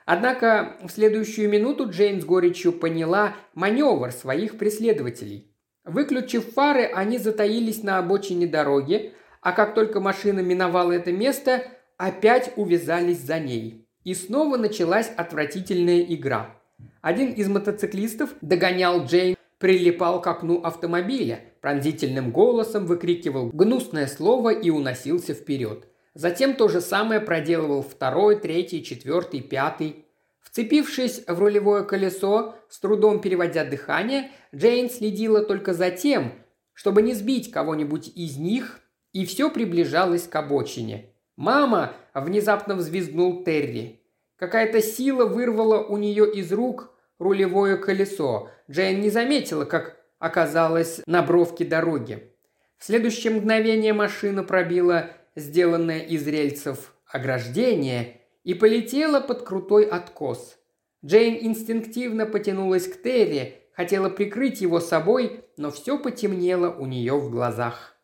[0.06, 5.52] Однако в следующую минуту Джейн с горечью поняла маневр своих преследователей.
[5.84, 11.62] Выключив фары, они затаились на обочине дороги, а как только машина миновала это место,
[11.96, 13.86] опять увязались за ней.
[14.04, 16.54] И снова началась отвратительная игра.
[17.00, 24.70] Один из мотоциклистов догонял Джейн, прилипал к окну автомобиля, пронзительным голосом выкрикивал гнусное слово и
[24.70, 25.88] уносился вперед.
[26.14, 30.06] Затем то же самое проделывал второй, третий, четвертый, пятый.
[30.40, 36.32] Вцепившись в рулевое колесо, с трудом переводя дыхание, Джейн следила только за тем,
[36.72, 38.80] чтобы не сбить кого-нибудь из них,
[39.12, 41.10] и все приближалось к обочине.
[41.36, 44.02] «Мама!»– внезапно взвизгнул Терри.
[44.36, 48.50] Какая-то сила вырвала у нее из рук рулевое колесо.
[48.70, 52.32] Джейн не заметила, как оказалась на бровке дороги.
[52.78, 60.58] В следующее мгновение машина пробила сделанное из рельсов ограждение и полетела под крутой откос.
[61.04, 67.30] Джейн инстинктивно потянулась к Терри, хотела прикрыть его собой, но все потемнело у нее в
[67.30, 67.95] глазах.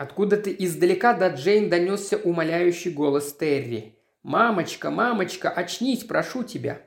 [0.00, 3.98] Откуда-то издалека до Джейн донесся умоляющий голос Терри.
[4.22, 6.80] «Мамочка, мамочка, очнись, прошу тебя!»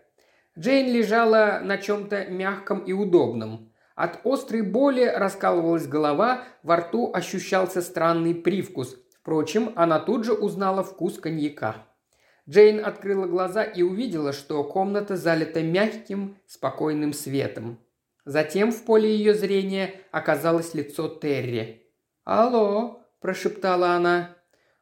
[0.58, 3.72] Джейн лежала на чем-то мягком и удобном.
[3.94, 8.98] От острой боли раскалывалась голова, во рту ощущался странный привкус.
[9.20, 11.86] Впрочем, она тут же узнала вкус коньяка.
[12.50, 17.78] Джейн открыла глаза и увидела, что комната залита мягким, спокойным светом.
[18.26, 21.92] Затем в поле ее зрения оказалось лицо Терри.
[22.26, 24.36] «Алло!» Прошептала она.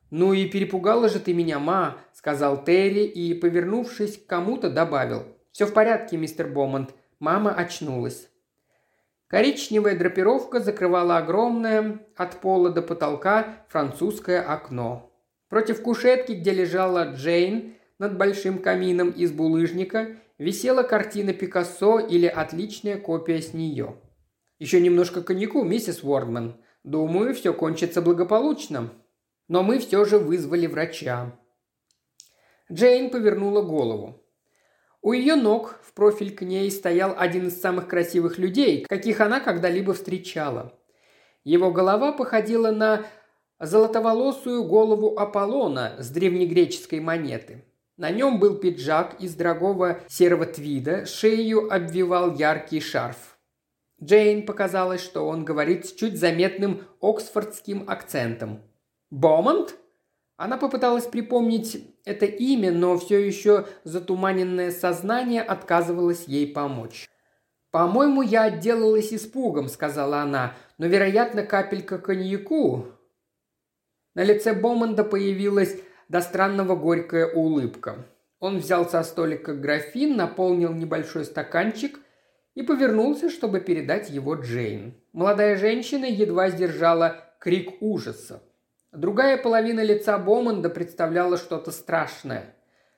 [0.10, 5.24] «Ну и перепугала же ты меня, ма»,– сказал Терри и, повернувшись к кому-то, добавил.
[5.54, 6.94] «Все в порядке, мистер Бомонд.
[7.20, 8.28] Мама очнулась».
[9.28, 15.14] Коричневая драпировка закрывала огромное от пола до потолка французское окно.
[15.48, 22.98] Против кушетки, где лежала Джейн, над большим камином из булыжника, висела картина Пикассо или отличная
[22.98, 23.96] копия с нее.
[24.58, 28.90] «Еще немножко коньяку, миссис Уордман», Думаю, все кончится благополучно.
[29.48, 31.38] Но мы все же вызвали врача.
[32.72, 34.24] Джейн повернула голову.
[35.02, 39.40] У ее ног в профиль к ней стоял один из самых красивых людей, каких она
[39.40, 40.74] когда-либо встречала.
[41.44, 43.06] Его голова походила на
[43.60, 47.66] золотоволосую голову Аполлона с древнегреческой монеты.
[47.98, 53.31] На нем был пиджак из дорогого серого твида, шею обвивал яркий шарф.
[54.04, 58.62] Джейн показалось, что он говорит с чуть заметным оксфордским акцентом.
[59.10, 59.76] «Бомонд?»
[60.38, 67.08] Она попыталась припомнить это имя, но все еще затуманенное сознание отказывалось ей помочь.
[67.70, 72.88] «По-моему, я отделалась испугом»,— сказала она,— «но, вероятно, капелька коньяку».
[74.16, 75.78] На лице Бомонда появилась
[76.10, 78.06] до странного горькая улыбка.
[78.40, 82.00] Он взял со столика графин, наполнил небольшой стаканчик
[82.56, 84.96] и повернулся, чтобы передать его Джейн.
[85.14, 88.44] Молодая женщина едва сдержала крик ужаса.
[88.92, 92.56] Другая половина лица Бомонда представляла что-то страшное.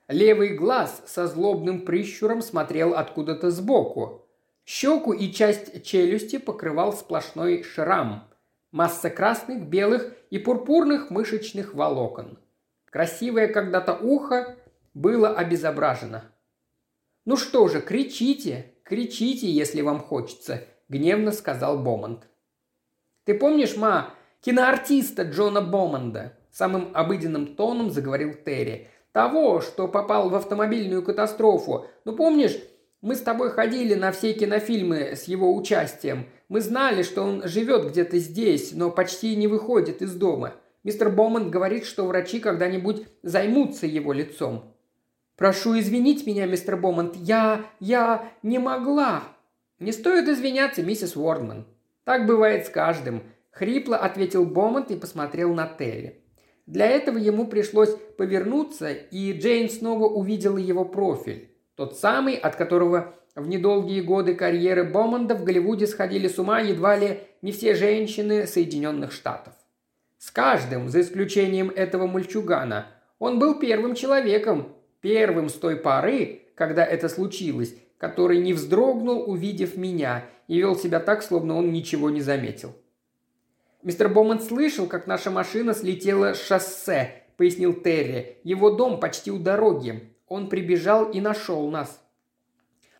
[0.08, 4.26] Левый глаз со злобным прищуром смотрел откуда-то сбоку.
[4.64, 8.28] Щеку и часть челюсти покрывал сплошной шрам.
[8.72, 12.38] Масса красных, белых и пурпурных мышечных волокон.
[12.86, 14.56] Красивое когда-то ухо
[14.94, 16.24] было обезображено.
[17.24, 22.28] «Ну что же, кричите, кричите, если вам хочется»,– гневно сказал Бомонд.
[23.24, 24.10] «Ты помнишь, ма,
[24.42, 28.88] киноартиста Джона Бомонда»,– самым обыденным тоном заговорил Терри.
[29.12, 31.86] «Того, что попал в автомобильную катастрофу.
[32.04, 32.58] Ну помнишь,
[33.00, 36.26] мы с тобой ходили на все кинофильмы с его участием.
[36.48, 40.54] Мы знали, что он живет где-то здесь, но почти не выходит из дома.
[40.84, 44.73] Мистер Бомонд говорит, что врачи когда-нибудь займутся его лицом.
[45.36, 47.64] «Прошу извинить меня, мистер Бомонд, я...
[47.80, 49.24] я не могла».
[49.78, 51.66] «Не стоит извиняться, миссис Уордман.
[52.04, 53.22] Так бывает с каждым.
[53.50, 56.20] Хрипло ответил Бомонт и посмотрел на Терри.
[56.66, 61.50] Для этого ему пришлось повернуться, и Джейн снова увидела его профиль.
[61.76, 66.96] Тот самый, от которого в недолгие годы карьеры Бомонда в Голливуде сходили с ума едва
[66.96, 69.54] ли не все женщины Соединенных Штатов.
[70.18, 72.86] С каждым, за исключением этого мальчугана,
[73.18, 74.68] он был первым человеком,
[75.04, 80.98] первым с той поры, когда это случилось, который не вздрогнул, увидев меня, и вел себя
[80.98, 82.74] так, словно он ничего не заметил.
[83.82, 88.38] «Мистер Бомонд слышал, как наша машина слетела с шоссе»,– пояснил Терри.
[88.44, 90.10] «Его дом почти у дороги.
[90.26, 92.00] Он прибежал и нашел нас».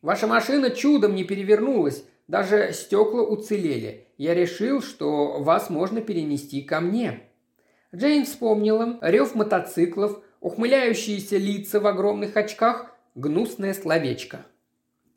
[0.03, 4.09] «Ваша машина чудом не перевернулась, даже стекла уцелели.
[4.19, 7.23] Я решил, что вас можно перенести ко мне».
[7.95, 14.45] Джейн вспомнила рев мотоциклов, ухмыляющиеся лица в огромных очках, гнусное словечко.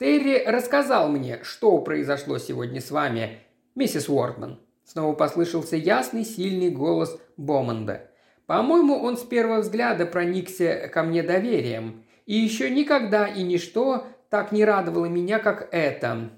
[0.00, 3.40] «Терри рассказал мне, что произошло сегодня с вами,
[3.74, 8.10] миссис Уортман», Снова послышался ясный, сильный голос Бомонда.
[8.46, 12.04] По-моему, он с первого взгляда проникся ко мне доверием.
[12.24, 16.30] И еще никогда и ничто так не радовало меня, как это.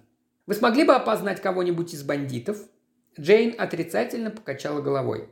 [0.46, 2.58] Вы смогли бы опознать кого-нибудь из бандитов?»
[3.16, 5.28] Джейн отрицательно покачала головой.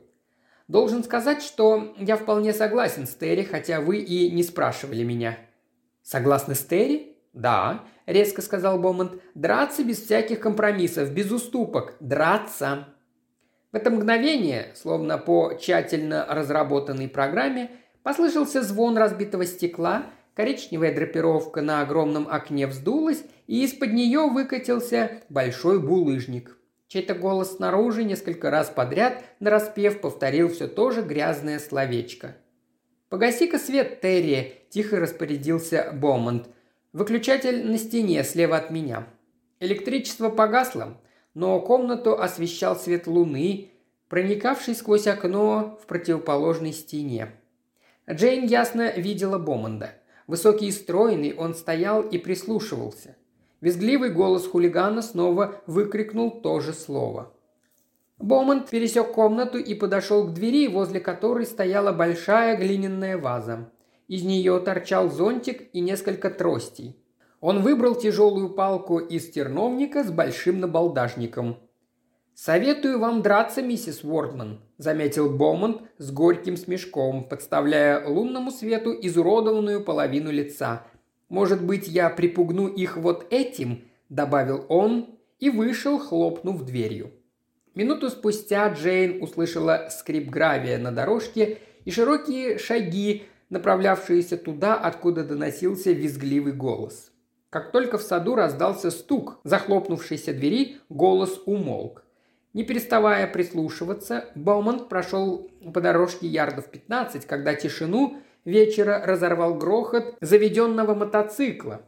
[0.69, 5.37] «Должен сказать, что я вполне согласен с Терри, хотя вы и не спрашивали меня».
[6.03, 9.13] «Согласны с Терри?» «Да»,– резко сказал Бомонд.
[9.33, 11.95] «Драться без всяких компромиссов, без уступок.
[11.99, 12.87] Драться!»
[13.71, 17.71] В это мгновение, словно по тщательно разработанной программе,
[18.03, 20.03] послышался звон разбитого стекла,
[20.35, 26.58] коричневая драпировка на огромном окне вздулась, и из-под нее выкатился большой булыжник.
[26.89, 32.35] Чей-то голос снаружи несколько раз подряд нараспев повторил все то же грязное словечко.
[33.09, 36.49] «Погаси-ка свет, Терри!»– тихо распорядился Бомонд.
[36.91, 39.07] «Выключатель на стене слева от меня».
[39.59, 40.99] Электричество погасло,
[41.35, 43.69] но комнату освещал свет луны,
[44.07, 47.33] проникавший сквозь окно в противоположной стене.
[48.09, 49.91] Джейн ясно видела Бомонда.
[50.25, 53.15] Высокий и стройный, он стоял и прислушивался.
[53.61, 57.33] Визгливый голос хулигана снова выкрикнул то же слово.
[58.17, 63.71] Бомонд пересек комнату и подошел к двери, возле которой стояла большая глиняная ваза.
[64.07, 66.97] Из нее торчал зонтик и несколько тростей.
[67.41, 71.57] Он выбрал тяжелую палку из терновника с большим набалдажником.
[72.33, 80.31] «Советую вам драться, миссис Уордман»,– заметил Бомонд с горьким смешком, подставляя лунному свету изуродованную половину
[80.31, 80.85] лица.
[81.29, 87.11] «Может быть, я припугну их вот этим?»– добавил он и вышел, хлопнув дверью.
[87.75, 95.91] Минуту спустя Джейн услышала скрип гравия на дорожке и широкие шаги, направлявшиеся туда, откуда доносился
[95.91, 97.11] визгливый голос.
[97.49, 102.03] Как только в саду раздался стук захлопнувшейся двери, голос умолк.
[102.53, 110.95] Не переставая прислушиваться, Баумант прошел по дорожке ярдов 15, когда тишину вечера разорвал грохот заведенного
[110.95, 111.81] мотоцикла.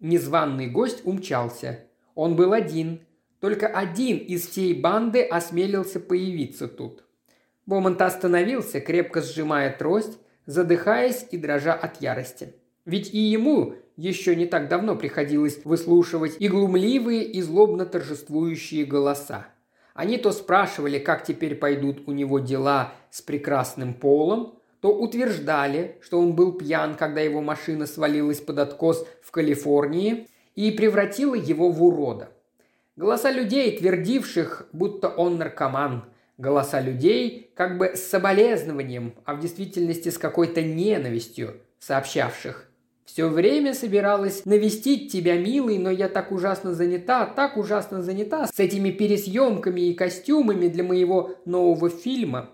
[0.00, 1.80] Незваный гость умчался.
[2.14, 3.00] Он был один.
[3.40, 7.04] Только один из всей банды осмелился появиться тут.
[7.66, 12.54] Бомонт остановился, крепко сжимая трость, задыхаясь и дрожа от ярости.
[12.84, 19.46] Ведь и ему еще не так давно приходилось выслушивать и глумливые, и злобно торжествующие голоса.
[19.94, 26.18] Они то спрашивали, как теперь пойдут у него дела с прекрасным полом, то утверждали, что
[26.20, 30.26] он был пьян, когда его машина свалилась под откос в Калифорнии
[30.56, 32.30] и превратила его в урода.
[32.96, 36.06] Голоса людей, твердивших, будто он наркоман.
[36.36, 42.68] Голоса людей, как бы с соболезнованием, а в действительности с какой-то ненавистью, сообщавших.
[43.04, 48.58] Все время собиралась навестить тебя, милый, но я так ужасно занята, так ужасно занята с
[48.58, 52.50] этими пересъемками и костюмами для моего нового фильма.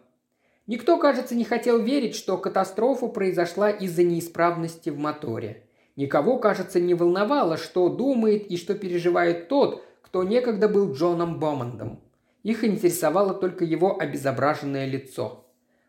[0.68, 5.64] Никто, кажется, не хотел верить, что катастрофа произошла из-за неисправности в моторе.
[5.96, 11.98] Никого, кажется, не волновало, что думает и что переживает тот, кто некогда был Джоном Бомондом.
[12.44, 15.44] Их интересовало только его обезображенное лицо.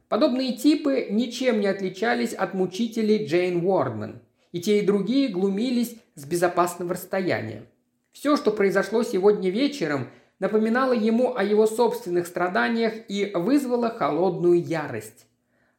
[0.07, 6.25] Подобные типы ничем не отличались от мучителей Джейн Уордман– и те и другие глумились с
[6.25, 7.65] безопасного расстояния.
[8.11, 10.09] Все, что произошло сегодня вечером,
[10.39, 15.27] напоминало ему о его собственных страданиях и вызвало холодную ярость.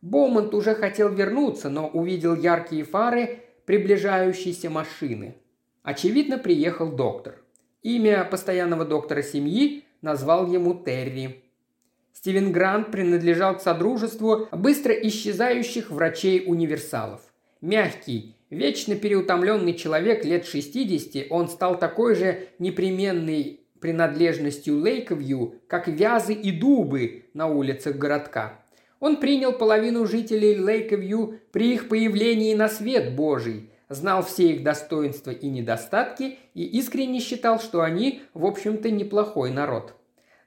[0.03, 5.37] Боумонт уже хотел вернуться, но увидел яркие фары приближающейся машины.
[5.83, 7.43] Очевидно, приехал доктор.
[7.83, 11.45] Имя постоянного доктора семьи назвал ему Терри.
[12.13, 17.23] Стивен Грант принадлежал к содружеству быстро исчезающих врачей-универсалов.
[17.61, 26.35] Мягкий, Вечно переутомленный человек лет 60, он стал такой же непременной принадлежностью Лейковью, как вязы
[26.35, 28.61] и дубы на улицах городка.
[29.01, 35.31] Он принял половину жителей Лейковью при их появлении на свет Божий, знал все их достоинства
[35.31, 39.95] и недостатки и искренне считал, что они, в общем-то, неплохой народ.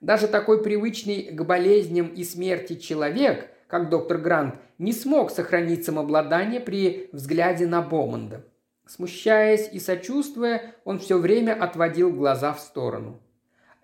[0.02, 6.60] Даже такой привычный к болезням и смерти человек, как доктор Грант, не смог сохранить самообладание
[6.60, 8.46] при взгляде на Бомонда.
[8.86, 13.23] Смущаясь и сочувствуя, он все время отводил глаза в сторону.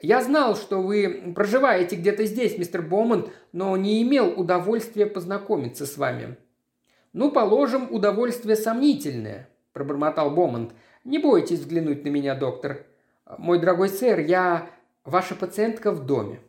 [0.02, 5.98] «Я знал, что вы проживаете где-то здесь, мистер Бомонд, но не имел удовольствия познакомиться с
[5.98, 6.38] вами».
[7.12, 10.74] «Ну, положим, удовольствие сомнительное»,– пробормотал Бомонд.
[11.04, 12.86] «Не бойтесь взглянуть на меня, доктор.
[13.38, 14.70] Мой дорогой сэр, я
[15.04, 16.40] ваша пациентка в доме».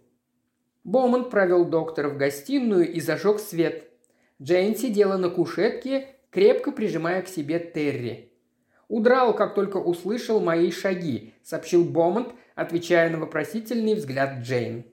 [0.84, 3.90] Бомонд провел доктора в гостиную и зажег свет.
[4.40, 8.29] Джейн сидела на кушетке, крепко прижимая к себе Терри.
[8.90, 14.84] «Удрал, как только услышал мои шаги»,– сообщил Бомонд, отвечая на вопросительный взгляд Джейн.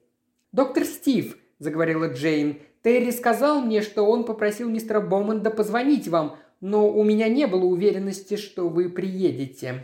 [0.52, 6.88] «Доктор Стив»,– заговорила Джейн,– «Терри сказал мне, что он попросил мистера Бомонда позвонить вам, но
[6.88, 9.84] у меня не было уверенности, что вы приедете».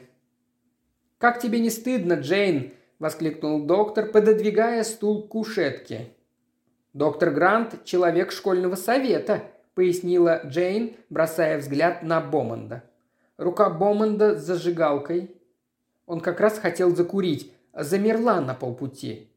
[1.18, 6.10] «Как тебе не стыдно, Джейн?»– воскликнул доктор, пододвигая стул к кушетке.
[6.94, 9.42] «Доктор Грант– человек школьного совета»,–
[9.74, 12.84] пояснила Джейн, бросая взгляд на Бомонда.
[13.38, 15.36] Рука Бомонда с зажигалкой.
[16.06, 19.32] Он как раз хотел закурить, замерла на полпути.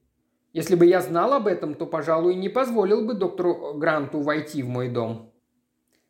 [0.52, 4.68] Если бы я знал об этом, то, пожалуй, не позволил бы доктору Гранту войти в
[4.68, 5.32] мой дом.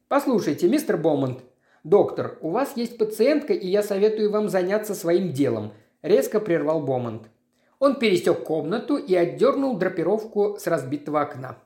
[0.09, 1.45] Послушайте, мистер Бомонд,
[1.85, 5.73] доктор, у вас есть пациентка, и я советую вам заняться своим делом,
[6.03, 7.29] резко прервал Бомонд.
[7.79, 11.59] Он пересек комнату и отдернул драпировку с разбитого окна.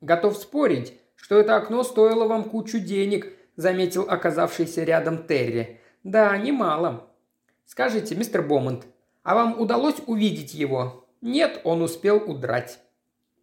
[0.00, 5.80] «Готов спорить, что это окно стоило вам кучу денег»,– заметил оказавшийся рядом Терри.
[6.04, 7.10] «Да, немало».
[7.66, 8.86] «Скажите, мистер Бомонд,
[9.24, 12.78] а вам удалось увидеть его?» «Нет, он успел удрать».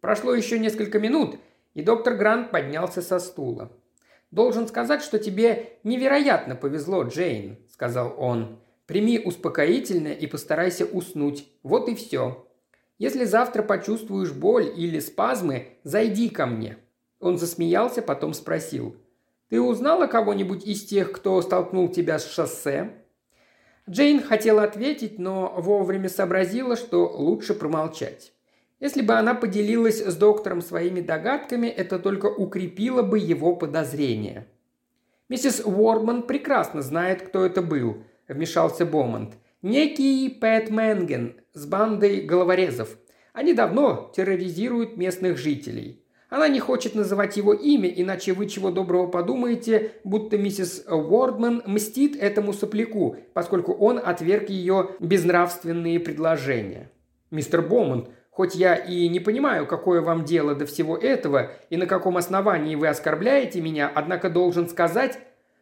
[0.00, 1.36] Прошло еще несколько минут,
[1.74, 3.70] и доктор Грант поднялся со стула.
[4.30, 8.58] «Должен сказать, что тебе невероятно повезло, Джейн»,– сказал он.
[8.86, 11.46] Прими успокоительное и постарайся уснуть.
[11.62, 12.46] Вот и все.
[12.98, 16.78] Если завтра почувствуешь боль или спазмы, зайди ко мне».
[17.20, 18.96] Он засмеялся, потом спросил.
[19.48, 23.04] «Ты узнала кого-нибудь из тех, кто столкнул тебя с шоссе?»
[23.88, 28.32] Джейн хотела ответить, но вовремя сообразила, что лучше промолчать.
[28.80, 34.48] Если бы она поделилась с доктором своими догадками, это только укрепило бы его подозрения.
[35.28, 39.34] Миссис Уордман прекрасно знает, кто это был–– вмешался Бомонд.
[39.62, 42.98] «Некий Пэт Мэнген с бандой головорезов.
[43.32, 46.04] Они давно терроризируют местных жителей.
[46.28, 52.16] Она не хочет называть его имя, иначе вы чего доброго подумаете, будто миссис Уордман мстит
[52.16, 56.90] этому сопляку, поскольку он отверг ее безнравственные предложения.
[57.30, 61.86] Мистер Бомонд, Хоть я и не понимаю, какое вам дело до всего этого и на
[61.86, 65.18] каком основании вы оскорбляете меня, однако должен сказать...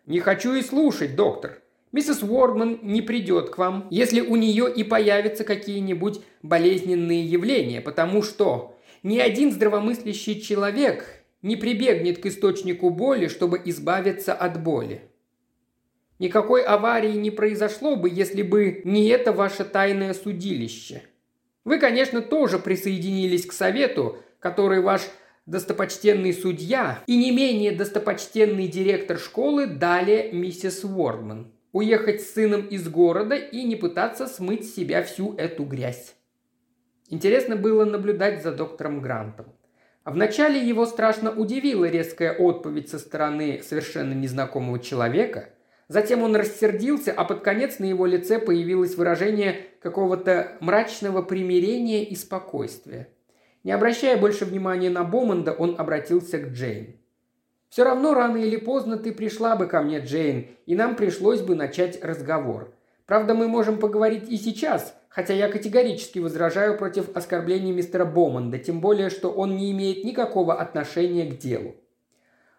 [0.07, 1.63] Не хочу и слушать, доктор.
[1.93, 8.23] Миссис Уордман не придет к вам, если у нее и появятся какие-нибудь болезненные явления, потому
[8.23, 8.74] что
[9.05, 11.05] ни один здравомыслящий человек
[11.43, 15.03] не прибегнет к источнику боли, чтобы избавиться от боли.
[16.19, 21.03] Никакой аварии не произошло бы, если бы не это ваше тайное судилище.
[21.65, 25.03] Вы, конечно, тоже присоединились к совету, который ваш
[25.45, 31.53] достопочтенный судья и не менее достопочтенный директор школы дали миссис Уордман.
[31.73, 36.15] Уехать с сыном из города и не пытаться смыть с себя всю эту грязь.
[37.09, 39.47] Интересно было наблюдать за доктором Грантом.
[40.05, 45.51] Вначале его страшно удивила резкая отповедь со стороны совершенно незнакомого человека–
[45.89, 52.17] Затем он рассердился, а под конец на его лице появилось выражение какого-то мрачного примирения и
[52.17, 53.09] спокойствия.
[53.65, 56.97] Не обращая больше внимания на Бомонда, он обратился к Джейн.
[57.69, 61.55] «Все равно рано или поздно ты пришла бы ко мне, Джейн, и нам пришлось бы
[61.55, 62.73] начать разговор.
[63.07, 68.81] Правда, мы можем поговорить и сейчас, хотя я категорически возражаю против оскорблений мистера Бомонда, тем
[68.81, 71.75] более, что он не имеет никакого отношения к делу».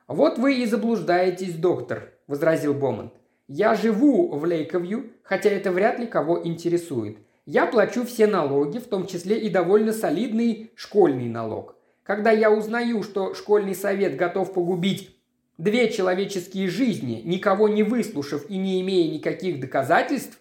[0.07, 3.13] «Вот вы и заблуждаетесь, доктор»,– возразил Бомонд.
[3.47, 7.17] «Я живу в Лейковью, хотя это вряд ли кого интересует.
[7.47, 11.75] Я плачу все налоги, в том числе и довольно солидный школьный налог.
[12.03, 15.14] Когда я узнаю, что школьный совет готов погубить
[15.57, 20.39] две человеческие жизни, никого не выслушав и не имея никаких доказательств,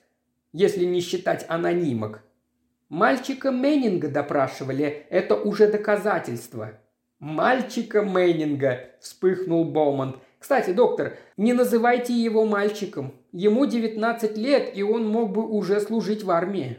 [0.53, 2.23] если не считать анонимок,
[2.95, 6.79] Мальчика Меннинга допрашивали, это уже доказательство.
[7.19, 10.19] Мальчика Меннинга, вспыхнул Боумант.
[10.39, 13.15] Кстати, доктор, не называйте его мальчиком.
[13.33, 16.79] Ему 19 лет, и он мог бы уже служить в армии.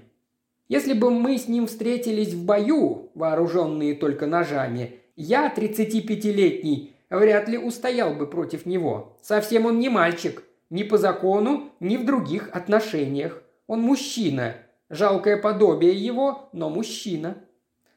[0.70, 7.58] Если бы мы с ним встретились в бою, вооруженные только ножами, я, 35-летний, вряд ли
[7.58, 9.18] устоял бы против него.
[9.22, 10.44] Совсем он не мальчик.
[10.70, 13.42] Ни по закону, ни в других отношениях.
[13.68, 14.56] Он мужчина.
[14.90, 17.38] Жалкое подобие его, но мужчина.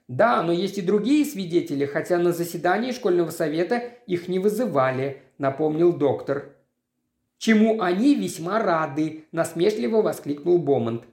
[0.09, 5.93] Да, но есть и другие свидетели, хотя на заседании школьного совета их не вызывали– напомнил
[5.93, 6.57] доктор.
[7.39, 11.05] «Чему они весьма рады»,– насмешливо воскликнул Бомонд.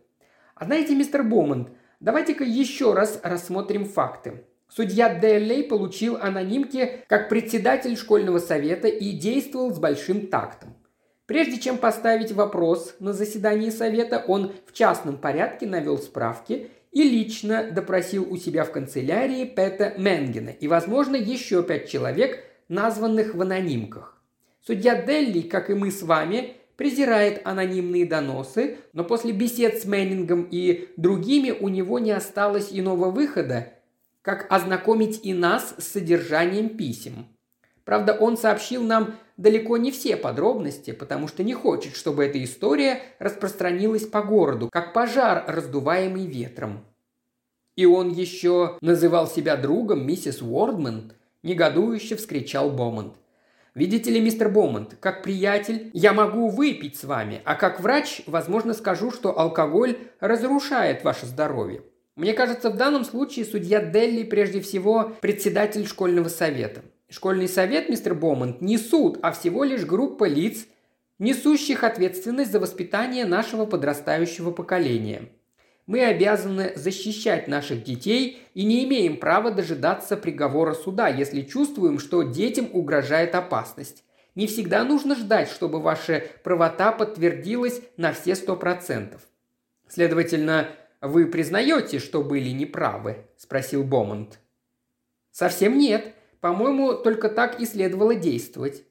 [0.55, 1.69] «А знаете, мистер Бомонд,
[1.99, 4.45] давайте-ка еще раз рассмотрим факты.
[4.75, 10.75] Судья Деллей получил анонимки как председатель школьного совета и действовал с большим тактом.
[11.27, 17.71] Прежде чем поставить вопрос на заседании совета, он в частном порядке навел справки и лично
[17.71, 24.21] допросил у себя в канцелярии Пэта Менгена и, возможно, еще пять человек, названных в анонимках.
[24.61, 30.49] Судья Делли, как и мы с вами, презирает анонимные доносы, но после бесед с Мэннингом
[30.51, 33.71] и другими у него не осталось иного выхода,
[34.25, 37.27] как ознакомить и нас с содержанием писем.
[37.83, 43.03] Правда, он сообщил нам далеко не все подробности, потому что не хочет, чтобы эта история
[43.19, 46.83] распространилась по городу, как пожар, раздуваемый ветром.
[47.75, 51.13] И он еще называл себя другом миссис Уордман,
[51.43, 53.13] негодующе вскричал Бомонд.
[53.75, 58.73] Видите ли, мистер Бомонд, как приятель я могу выпить с вами, а как врач, возможно,
[58.73, 61.83] скажу, что алкоголь разрушает ваше здоровье.
[62.15, 66.81] Мне кажется, в данном случае судья Делли прежде всего председатель школьного совета.
[67.09, 70.65] Школьный совет, мистер Бомонд, не суд, а всего лишь группа лиц,
[71.19, 75.29] несущих ответственность за воспитание нашего подрастающего поколения.
[75.87, 82.23] Мы обязаны защищать наших детей и не имеем права дожидаться приговора суда, если чувствуем, что
[82.23, 84.03] детям угрожает опасность.
[84.33, 89.21] Не всегда нужно ждать, чтобы ваша правота подтвердилась на все сто процентов.
[89.87, 90.69] Следовательно,
[91.07, 94.39] вы признаете, что были неправы?– спросил Бомонд.
[95.31, 96.13] Совсем нет.
[96.39, 98.83] По-моему, только так и следовало действовать.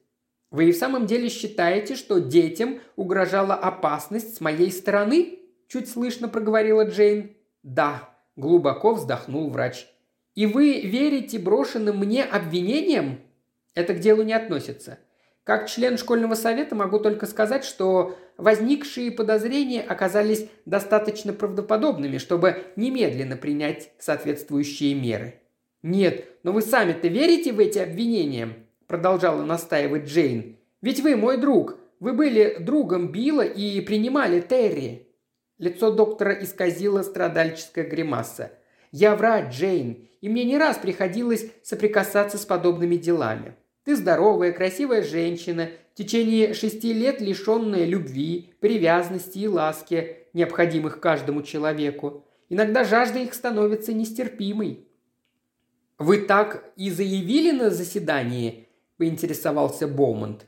[0.51, 6.27] Вы и в самом деле считаете, что детям угрожала опасность с моей стороны?– чуть слышно
[6.27, 7.35] проговорила Джейн.
[7.63, 9.87] «Да»,– глубоко вздохнул врач.
[10.35, 13.19] «И вы верите брошенным мне обвинениям?»
[13.73, 14.99] «Это к делу не относится.
[15.45, 23.37] Как член школьного совета могу только сказать, что возникшие подозрения оказались достаточно правдоподобными, чтобы немедленно
[23.37, 25.39] принять соответствующие меры».
[25.83, 28.53] «Нет, но вы сами-то верите в эти обвинения?»–
[28.87, 30.57] продолжала настаивать Джейн.
[30.81, 31.77] «Ведь вы мой друг.
[31.99, 35.09] Вы были другом Билла и принимали Терри».
[35.59, 38.51] Лицо доктора исказило страдальческая гримаса.
[38.91, 43.55] «Я врач, Джейн, и мне не раз приходилось соприкасаться с подобными делами.
[43.85, 51.43] Ты здоровая, красивая женщина, в течение шести лет лишенная любви, привязанности и ласки, необходимых каждому
[51.43, 52.25] человеку.
[52.49, 54.87] Иногда жажда их становится нестерпимой.
[55.99, 58.67] «Вы так и заявили на заседании?»–
[58.97, 60.47] поинтересовался Боумонт.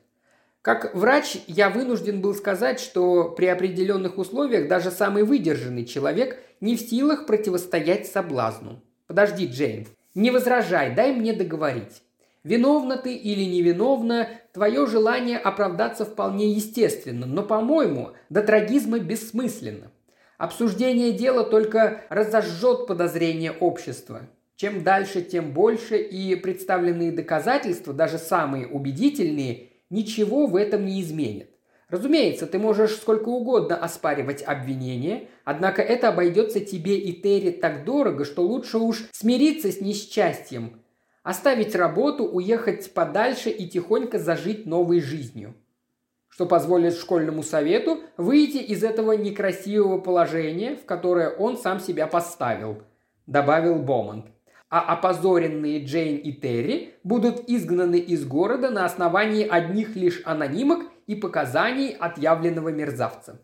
[0.64, 6.76] Как врач я вынужден был сказать, что при определенных условиях даже самый выдержанный человек не
[6.76, 8.82] в силах противостоять соблазну.
[9.06, 12.02] Подожди, Джейн, не возражай, дай мне договорить.
[12.48, 19.92] Виновна ты или невиновна, твое желание оправдаться вполне естественно, но, по-моему, до трагизма бессмысленно.
[20.38, 24.30] Обсуждение дела только разожжет подозрение общества.
[24.56, 31.50] Чем дальше, тем больше, и представленные доказательства, даже самые убедительные, ничего в этом не изменят.
[31.90, 38.24] Разумеется, ты можешь сколько угодно оспаривать обвинения, однако это обойдется тебе и Терри так дорого,
[38.24, 40.82] что лучше уж смириться с несчастьем,
[41.28, 45.56] оставить работу, уехать подальше и тихонько зажить новой жизнью.
[46.30, 52.82] Что позволит школьному совету выйти из этого некрасивого положения, в которое он сам себя поставил,
[53.26, 54.28] добавил Бомонд
[54.70, 61.16] а опозоренные Джейн и Терри будут изгнаны из города на основании одних лишь анонимок и
[61.16, 63.42] показаний отъявленного мерзавца.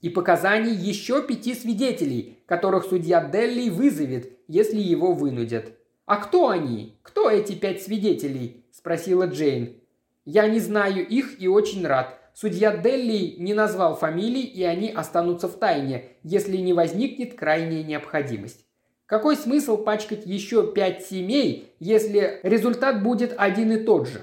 [0.00, 5.72] И показаний еще пяти свидетелей, которых судья Делли вызовет, если его вынудят.
[6.06, 6.98] «А кто они?
[7.02, 9.76] Кто эти пять свидетелей?»– спросила Джейн.
[10.24, 12.18] «Я не знаю их и очень рад.
[12.32, 18.66] Судья Делли не назвал фамилий, и они останутся в тайне, если не возникнет крайняя необходимость.
[19.06, 24.20] Какой смысл пачкать еще пять семей, если результат будет один и тот же?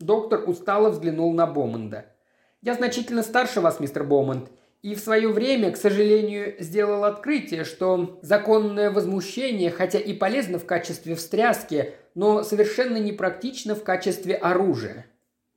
[0.00, 2.06] Доктор устало взглянул на Бомонда.
[2.60, 4.50] «Я значительно старше вас, мистер Бомонд,
[4.84, 10.66] и в свое время, к сожалению, сделал открытие, что законное возмущение, хотя и полезно в
[10.66, 15.06] качестве встряски, но совершенно непрактично в качестве оружия».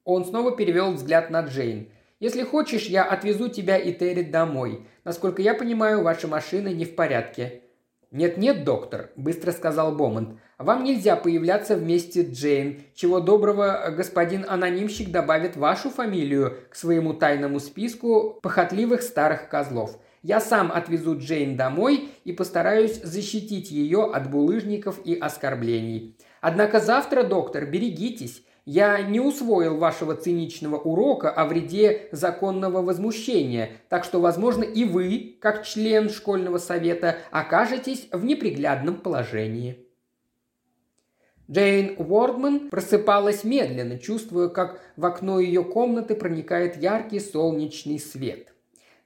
[0.05, 1.89] Он снова перевел взгляд на Джейн.
[2.21, 4.87] «Если хочешь, я отвезу тебя и Терри домой.
[5.03, 7.63] Насколько я понимаю, ваша машина не в порядке.
[8.11, 10.39] «Нет-нет, доктор»,– быстро сказал Бомонд.
[10.57, 12.81] «Вам нельзя появляться вместе Джейн.
[12.95, 19.99] Чего доброго, господин анонимщик добавит вашу фамилию к своему тайному списку похотливых старых козлов.
[20.23, 26.17] Я сам отвезу Джейн домой и постараюсь защитить ее от булыжников и оскорблений.
[26.41, 28.43] Однако завтра, доктор, берегитесь.
[28.65, 35.37] Я не усвоил вашего циничного урока о вреде законного возмущения, так что, возможно, и вы,
[35.39, 39.86] как член школьного совета, окажетесь в неприглядном положении.
[41.49, 48.53] Джейн Уордман просыпалась медленно, чувствуя, как в окно ее комнаты проникает яркий солнечный свет.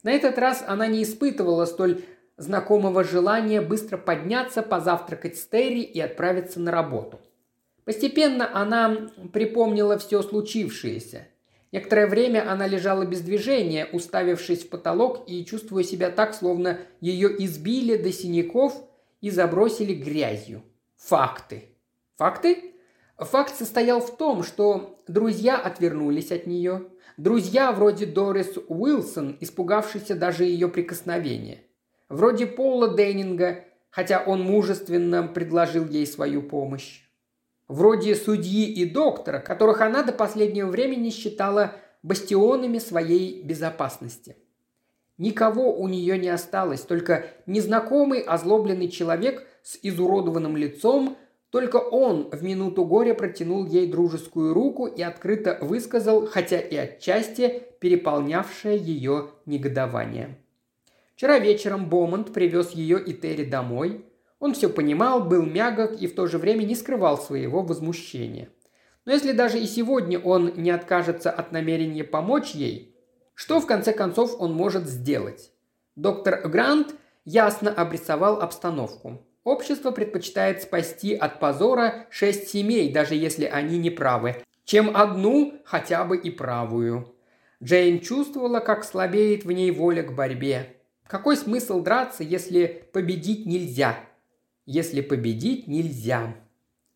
[0.03, 2.01] На этот раз она не испытывала столь
[2.37, 7.19] знакомого желания быстро подняться, позавтракать с Терри и отправиться на работу–
[7.83, 11.27] Постепенно она припомнила все случившееся.
[11.71, 17.29] Некоторое время она лежала без движения, уставившись в потолок и чувствуя себя так, словно ее
[17.43, 18.83] избили до синяков
[19.21, 20.63] и забросили грязью.
[20.97, 21.70] Факты.
[22.21, 22.75] Факты?
[23.17, 26.83] Факт состоял в том, что друзья отвернулись от нее.
[27.17, 31.63] Друзья вроде Дорис Уилсон, испугавшиеся даже ее прикосновения.
[32.09, 37.01] Вроде Пола Деннинга, хотя он мужественно предложил ей свою помощь
[37.67, 44.37] вроде судьи и доктора, которых она до последнего времени считала бастионами своей безопасности.
[45.17, 51.17] Никого у нее не осталось, только незнакомый озлобленный человек с изуродованным лицом,
[51.51, 57.63] только он в минуту горя протянул ей дружескую руку и открыто высказал, хотя и отчасти
[57.79, 60.37] переполнявшее ее негодование.
[61.15, 64.05] Вчера вечером Бомонд привез ее и Терри домой–
[64.41, 68.49] он все понимал, был мягок и в то же время не скрывал своего возмущения.
[69.05, 72.95] Но если даже и сегодня он не откажется от намерения помочь ей,
[73.35, 75.51] что в конце концов он может сделать?
[75.95, 79.23] Доктор Грант ясно обрисовал обстановку.
[79.43, 86.03] Общество предпочитает спасти от позора шесть семей, даже если они не правы, чем одну, хотя
[86.03, 87.15] бы и правую.
[87.63, 90.77] Джейн чувствовала, как слабеет в ней воля к борьбе.
[91.07, 93.97] Какой смысл драться, если победить нельзя–
[94.65, 96.35] если победить нельзя.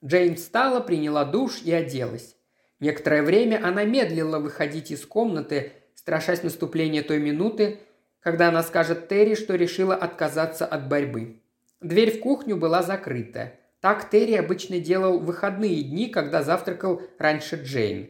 [0.03, 2.35] Джейн встала, приняла душ и оделась.
[2.79, 7.79] Некоторое время она медлила выходить из комнаты, страшась наступления той минуты,
[8.19, 11.41] когда она скажет Терри, что решила отказаться от борьбы.
[11.81, 13.53] Дверь в кухню была закрыта.
[13.81, 18.09] Так Терри обычно делал выходные дни, когда завтракал раньше Джейн.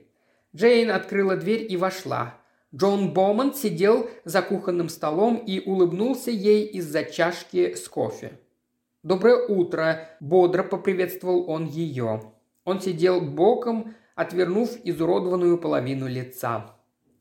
[0.56, 2.36] Джейн открыла дверь и вошла.
[2.74, 8.40] Джон Бомонд сидел за кухонным столом и улыбнулся ей из-за чашки с кофе.
[9.04, 12.34] «Доброе утро!»– бодро поприветствовал он ее.
[12.64, 16.76] Он сидел боком, отвернув изуродованную половину лица.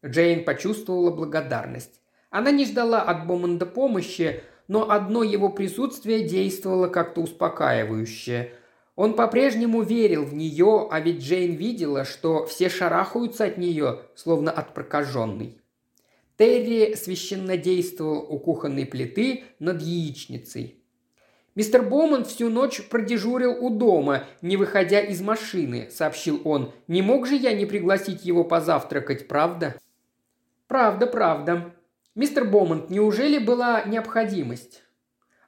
[0.04, 2.00] Джейн почувствовала благодарность.
[2.30, 8.52] Она не ждала от Бомонда помощи, но одно его присутствие действовало как-то успокаивающе.
[8.96, 14.50] Он по-прежнему верил в нее, а ведь Джейн видела, что все шарахаются от нее, словно
[14.50, 15.58] от прокаженной.
[16.36, 20.80] Терри священно действовал у кухонной плиты над яичницей.
[21.54, 26.72] «Мистер Боман всю ночь продежурил у дома, не выходя из машины»,– сообщил он.
[26.88, 29.76] «Не мог же я не пригласить его позавтракать, правда?»
[30.66, 31.73] «Правда, правда.
[32.14, 34.82] Мистер Бомонт, неужели была необходимость?»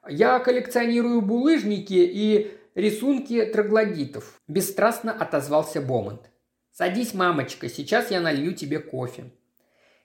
[0.09, 6.29] «Я коллекционирую булыжники и рисунки троглодитов»,– бесстрастно отозвался Бомонт.
[6.71, 9.31] «Садись, мамочка, сейчас я налью тебе кофе».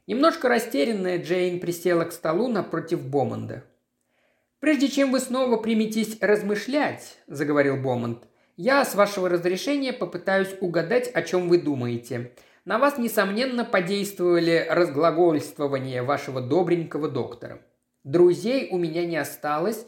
[0.06, 3.64] Немножко растерянная Джейн присела к столу напротив Бомонда.
[4.58, 8.24] «Прежде чем вы снова приметесь размышлять»,– заговорил Бомонд,–
[8.56, 12.32] «я, с вашего разрешения, попытаюсь угадать, о чем вы думаете.
[12.64, 17.60] На вас, несомненно, подействовали разглагольствования вашего добренького доктора.
[18.04, 19.84] Друзей у меня не осталось.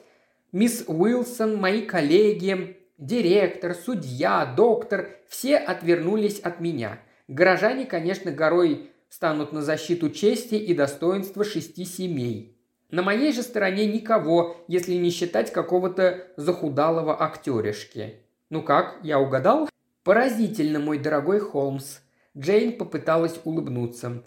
[0.50, 7.00] Мисс Уилсон, мои коллеги, директор, судья, доктор– все отвернулись от меня.
[7.28, 12.58] Горожане, конечно, горой станут на защиту чести и достоинства шести семей.
[12.90, 18.16] На моей же стороне никого, если не считать какого-то захудалого актеришки.
[18.50, 19.68] Ну как, я угадал?
[20.02, 21.98] Поразительно, мой дорогой Холмс.
[22.36, 24.24] Джейн попыталась улыбнуться.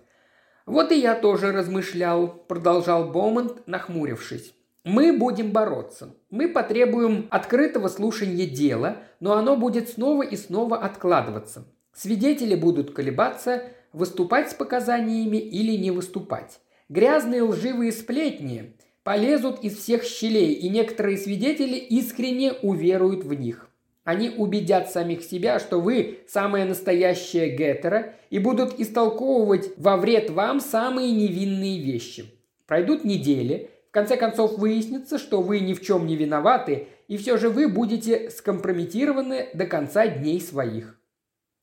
[0.66, 4.54] «Вот и я тоже размышлял»,– продолжал Бомонд, нахмурившись.
[4.84, 6.16] «Мы будем бороться.
[6.30, 11.66] Мы потребуем открытого слушания дела, но оно будет снова и снова откладываться.
[11.94, 16.60] Свидетели будут колебаться, выступать с показаниями или не выступать.
[16.90, 23.67] Грязные лживые сплетни полезут из всех щелей, и некоторые свидетели искренне уверуют в них.
[24.08, 30.62] Они убедят самих себя, что вы самая настоящая гетера и будут истолковывать во вред вам
[30.62, 32.24] самые невинные вещи.
[32.68, 37.36] Пройдут недели, в конце концов выяснится, что вы ни в чем не виноваты, и все
[37.36, 40.98] же вы будете скомпрометированы до конца дней своих.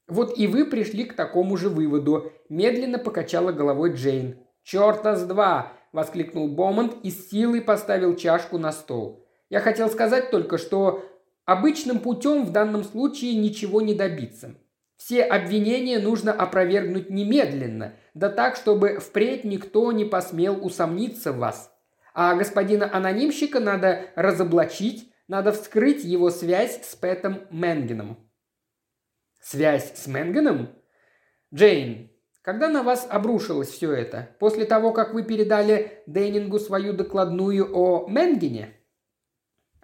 [0.07, 4.37] Вот и вы пришли к такому же выводу»,– медленно покачала головой Джейн.
[4.63, 9.25] «Черта с два!»– воскликнул Бомонд и с силой поставил чашку на стол.
[9.49, 11.03] «Я хотел сказать только, что
[11.45, 14.55] обычным путем в данном случае ничего не добиться.
[14.97, 21.73] Все обвинения нужно опровергнуть немедленно, да так, чтобы впредь никто не посмел усомниться в вас.
[22.15, 28.19] А господина анонимщика надо разоблачить, надо вскрыть его связь с Пэтом Менгеном.
[29.43, 30.71] Связь с Менганом?
[31.53, 34.31] Джейн, когда на вас обрушилось все это?
[34.39, 38.75] После того, как вы передали Дейнингу свою докладную о Менгене?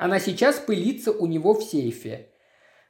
[0.00, 2.30] Она сейчас пылится у него в сейфе.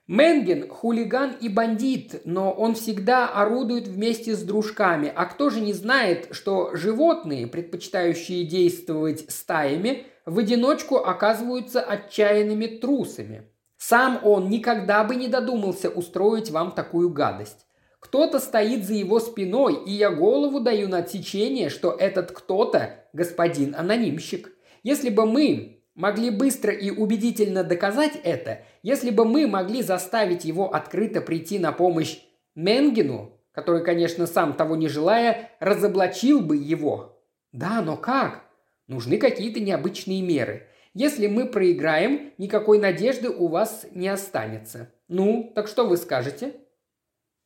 [0.07, 5.13] Менген– хулиган и бандит, но он всегда орудует вместе с дружками.
[5.13, 13.51] А кто же не знает, что животные, предпочитающие действовать стаями, в одиночку оказываются отчаянными трусами?
[13.77, 17.67] Сам он никогда бы не додумался устроить вам такую гадость.
[17.99, 23.75] Кто-то стоит за его спиной, и я голову даю на отсечение, что этот кто-то– господин
[23.75, 24.53] анонимщик.
[24.85, 30.73] Если бы мы могли быстро и убедительно доказать это, если бы мы могли заставить его
[30.73, 32.21] открыто прийти на помощь
[32.55, 37.23] Менгину, который, конечно, сам того не желая, разоблачил бы его.
[37.53, 38.45] Да, но как?
[38.87, 40.69] Нужны какие-то необычные меры.
[40.95, 44.93] Если мы проиграем, никакой надежды у вас не останется.
[45.09, 46.55] Ну, так что вы скажете?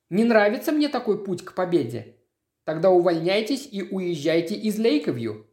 [0.09, 2.17] Не нравится мне такой путь к победе?
[2.65, 5.47] Тогда увольняйтесь и уезжайте из Лейковью.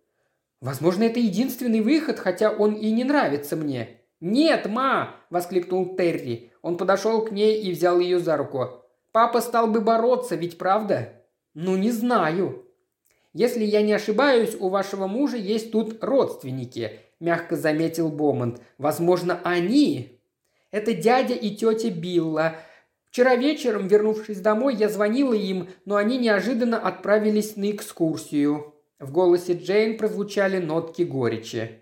[0.62, 3.98] Возможно, это единственный выход, хотя он и не нравится мне.
[4.20, 6.52] «Нет, ма!»– воскликнул Терри.
[6.62, 8.84] Он подошел к ней и взял ее за руку.
[9.12, 11.14] «Папа стал бы бороться, ведь правда?»
[11.54, 12.66] «Ну, не знаю».
[13.34, 18.62] «Если я не ошибаюсь, у вашего мужа есть тут родственники мягко заметил Бомонд.
[18.78, 20.20] «Возможно, они...»
[20.72, 22.56] «Это дядя и тетя Билла.
[23.10, 28.71] Вчера вечером, вернувшись домой, я звонила им, но они неожиданно отправились на экскурсию».
[29.02, 31.82] В голосе Джейн прозвучали нотки горечи.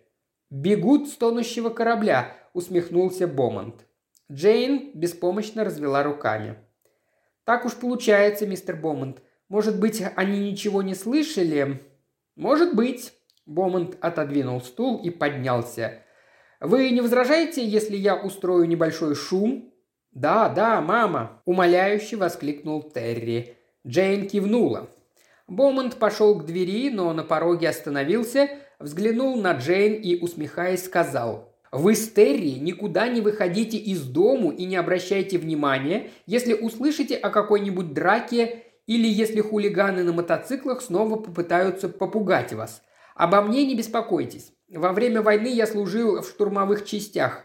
[0.49, 3.85] «Бегут с тонущего корабля»,– усмехнулся Бомонд.
[4.31, 6.55] Джейн беспомощно развела руками.
[7.43, 9.21] «Так уж получается, мистер Бомонд.
[9.49, 11.81] Может быть, они ничего не слышали?»
[12.37, 13.11] «Может быть»,
[13.45, 16.03] Бомонд отодвинул стул и поднялся.
[16.61, 19.73] «Вы не возражаете, если я устрою небольшой шум?»
[20.11, 23.57] «Да, да, мама!»– умоляюще воскликнул Терри.
[23.85, 24.89] Джейн кивнула.
[25.49, 31.93] Бомонд пошел к двери, но на пороге остановился, взглянул на Джейн и, усмехаясь, сказал– вы
[31.93, 37.93] с Терри никуда не выходите из дому и не обращайте внимания, если услышите о какой-нибудь
[37.93, 42.81] драке или если хулиганы на мотоциклах снова попытаются попугать вас.
[43.15, 44.51] Обо мне не беспокойтесь.
[44.67, 47.43] Во время войны я служил в штурмовых частях.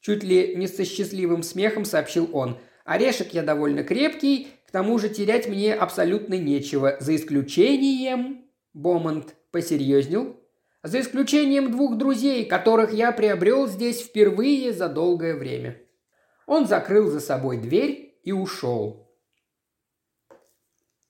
[0.00, 2.58] Чуть ли не со счастливым смехом сообщил он.
[2.84, 8.46] Орешек я довольно крепкий, к тому же терять мне абсолютно нечего, за исключением...
[8.72, 10.40] Бомонд посерьезнел.
[10.82, 15.78] За исключением двух друзей, которых я приобрел здесь впервые за долгое время.
[16.46, 19.14] Он закрыл за собой дверь и ушел.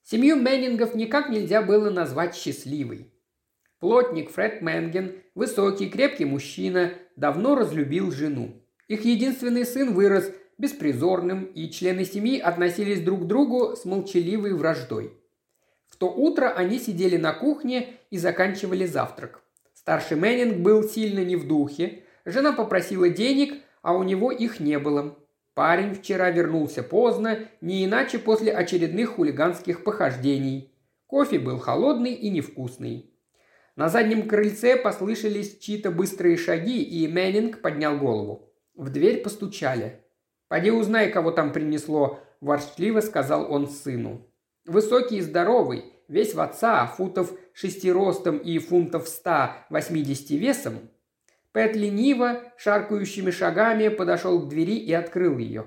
[0.03, 3.15] Семью Меннингов никак нельзя было назвать счастливой.
[3.79, 8.61] Плотник Фред Менген, высокий, крепкий мужчина, давно разлюбил жену.
[8.89, 10.33] Их единственный сын вырос
[10.63, 15.13] беспризорным, и члены семьи относились друг к другу с молчаливой враждой.
[15.89, 19.43] В то утро они сидели на кухне и заканчивали завтрак.
[19.75, 24.79] Старший Мэннинг был сильно не в духе, жена попросила денег, а у него их не
[24.79, 25.19] было.
[25.55, 30.73] Парень вчера вернулся поздно, не иначе после очередных хулиганских похождений.
[31.09, 33.11] Кофе был холодный и невкусный.
[33.75, 38.49] На заднем крыльце послышались чьи-то быстрые шаги, и Мэннинг поднял голову.
[38.77, 40.02] В дверь постучали.
[40.53, 44.29] «Поди узнай, кого там принесло»,– ворчливо сказал он сыну.
[44.67, 50.91] Высокий и здоровый, весь в отца, футов шести ростом и фунтов ста восьмидесяти весом,
[51.53, 55.65] Пэт лениво, шаркающими шагами подошел к двери и открыл ее.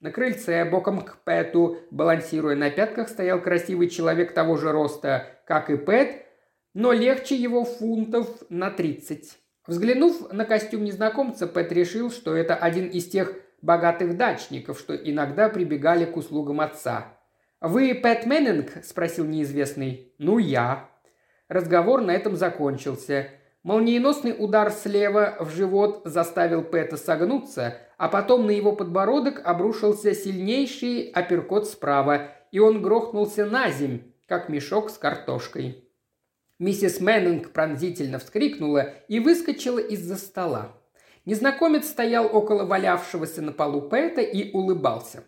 [0.00, 5.70] На крыльце, боком к Пэту, балансируя на пятках, стоял красивый человек того же роста, как
[5.70, 6.26] и Пэт,
[6.74, 9.38] но легче его фунтов на тридцать.
[9.68, 15.50] Взглянув на костюм незнакомца, Пэт решил, что это один из тех богатых дачников, что иногда
[15.50, 17.18] прибегали к услугам отца.
[17.60, 20.14] «Вы Пэт Меннинг?»– спросил неизвестный.
[20.16, 20.88] «Ну, я».
[21.48, 23.28] Разговор на этом закончился–
[23.66, 31.10] Молниеносный удар слева в живот заставил Пэта согнуться, а потом на его подбородок обрушился сильнейший
[31.10, 35.82] апперкот справа, и он грохнулся наземь, как мешок с картошкой.
[36.60, 40.80] Миссис Мэннинг пронзительно вскрикнула и выскочила из-за стола.
[41.26, 45.24] Незнакомец стоял около валявшегося на полу Пэта и улыбался.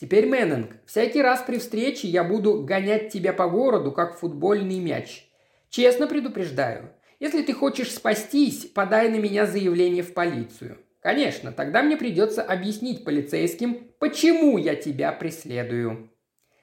[0.00, 5.28] «Теперь, Мэннинг, всякий раз при встрече я буду гонять тебя по городу, как футбольный мяч.
[5.68, 10.78] Честно предупреждаю, если ты хочешь спастись, подай на меня заявление в полицию.
[11.00, 16.10] Конечно, тогда мне придется объяснить полицейским, почему я тебя преследую».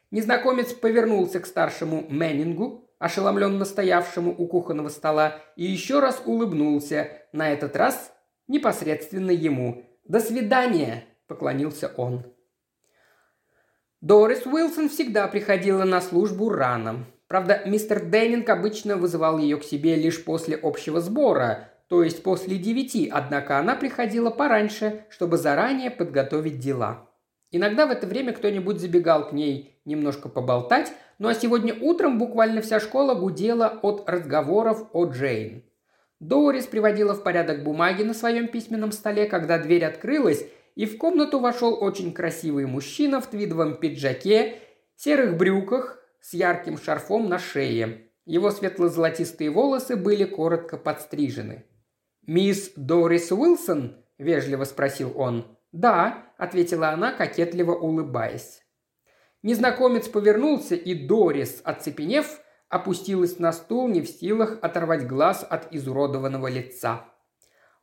[0.10, 7.52] Незнакомец повернулся к старшему Меннингу, ошеломленно стоявшему у кухонного стола, и еще раз улыбнулся, на
[7.52, 8.15] этот раз
[8.48, 9.84] непосредственно ему.
[10.06, 12.24] «До свидания!»– поклонился он.
[14.02, 17.06] Дорис Уилсон всегда приходила на службу рано.
[17.28, 22.58] Правда, мистер Деннинг обычно вызывал ее к себе лишь после общего сбора, то есть после
[22.58, 27.10] девяти, однако она приходила пораньше, чтобы заранее подготовить дела.
[27.50, 32.62] Иногда в это время кто-нибудь забегал к ней немножко поболтать, ну а сегодня утром буквально
[32.62, 35.64] вся школа гудела от разговоров о Джейн.
[36.20, 40.46] Дорис приводила в порядок бумаги на своем письменном столе, когда дверь открылась,
[40.76, 44.60] и в комнату вошел очень красивый мужчина в твидовом пиджаке,
[44.96, 48.10] серых брюках, с ярким шарфом на шее.
[48.26, 51.66] Его светло-золотистые волосы были коротко подстрижены.
[52.26, 55.58] «Мисс Дорис Уилсон?»– вежливо спросил он.
[55.72, 58.64] «Да»,– ответила она, кокетливо улыбаясь.
[59.44, 66.48] Незнакомец повернулся, и Дорис, оцепенев, опустилась на стул, не в силах оторвать глаз от изуродованного
[66.48, 67.06] лица.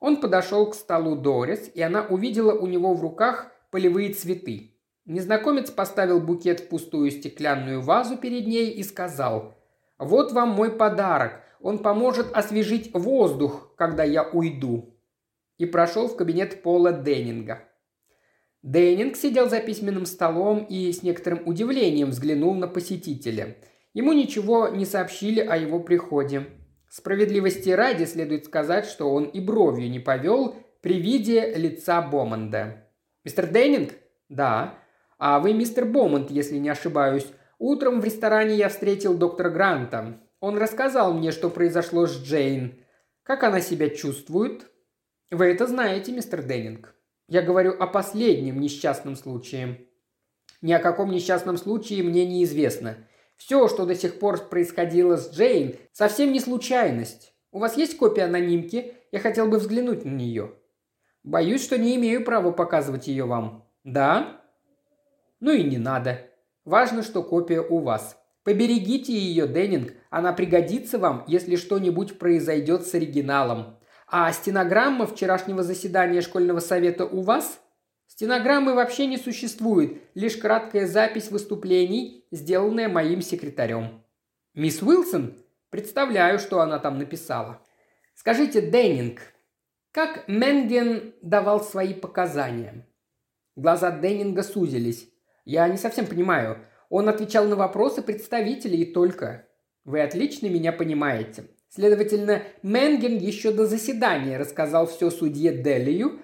[0.01, 4.73] Он подошел к столу Дорис, и она увидела у него в руках полевые цветы.
[5.05, 9.55] Незнакомец поставил букет в пустую стеклянную вазу перед ней и сказал
[9.99, 11.41] «Вот вам мой подарок.
[11.61, 14.97] Он поможет освежить воздух, когда я уйду».
[15.59, 17.69] И прошел в кабинет Пола Деннинга.
[18.63, 23.57] Деннинг сидел за письменным столом и с некоторым удивлением взглянул на посетителя.
[23.95, 26.47] Ему ничего не сообщили о его приходе.
[26.89, 32.89] Справедливости ради следует сказать, что он и бровью не повел при виде лица Боманда.
[33.25, 33.95] «Мистер Деннинг?»
[34.29, 34.83] «Да».
[35.25, 37.29] А вы мистер Бомонт, если не ошибаюсь.
[37.61, 40.19] Утром в ресторане я встретил доктора Гранта.
[40.41, 42.83] Он рассказал мне, что произошло с Джейн.
[43.23, 44.67] Как она себя чувствует?
[45.31, 46.97] Вы это знаете, мистер Деннинг.
[47.29, 49.87] Я говорю о последнем несчастном случае.
[50.61, 52.97] Ни о каком несчастном случае мне неизвестно.
[53.45, 57.35] Все, что до сих пор происходило с Джейн, совсем не случайность.
[57.51, 58.95] У вас есть копия анонимки?
[59.11, 60.53] Я хотел бы взглянуть на нее.
[61.25, 63.69] Боюсь, что не имею права показывать ее вам.
[63.83, 64.41] Да?
[65.41, 66.21] Ну и не надо.
[66.65, 68.17] Важно, что копия у вас.
[68.45, 73.77] Поберегите ее, Деннинг, она пригодится вам, если что-нибудь произойдет с оригиналом.
[74.07, 77.61] А стенограмма вчерашнего заседания школьного совета у вас?
[78.13, 84.05] Стенограммы вообще не существует, лишь краткая запись выступлений, сделанная моим секретарем.
[84.53, 85.43] Мисс Уилсон?
[85.71, 87.67] Представляю, что она там написала.
[88.15, 89.23] Скажите, Деннинг,
[89.93, 92.87] как Менген давал свои показания?»
[93.57, 95.09] Глаза Деннинга сузились.
[95.47, 96.59] «Я не совсем понимаю.
[96.91, 99.49] Он отвечал на вопросы представителей и только.
[99.85, 101.45] Вы отлично меня понимаете.
[101.71, 106.21] Следовательно, Менген еще до заседания рассказал все судье Делию,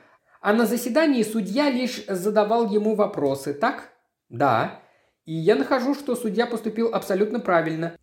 [0.48, 3.90] а на заседании судья лишь задавал ему вопросы, так?
[4.30, 4.80] Да.
[5.26, 7.98] И я нахожу, что судья поступил абсолютно правильно.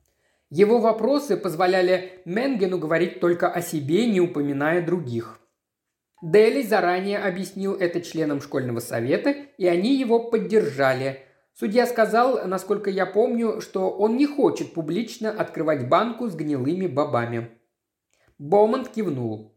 [0.51, 5.39] Его вопросы позволяли Менгену говорить только о себе, не упоминая других.
[6.21, 11.21] Дели заранее объяснил это членам школьного совета, и они его поддержали.
[11.55, 17.49] Судья сказал, насколько я помню, что он не хочет публично открывать банку с гнилыми бобами.
[18.37, 19.54] Бомонд кивнул.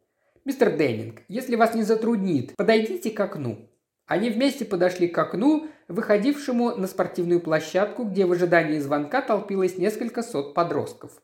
[0.48, 3.68] «Мистер Деннинг, если вас не затруднит, подойдите к окну».
[4.06, 10.22] Они вместе подошли к окну, выходившему на спортивную площадку, где в ожидании звонка толпилось несколько
[10.22, 11.20] сот подростков.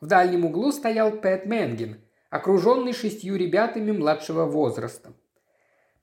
[0.00, 1.96] В дальнем углу стоял Пэт Менгин,
[2.30, 5.12] окруженный шестью ребятами младшего возраста.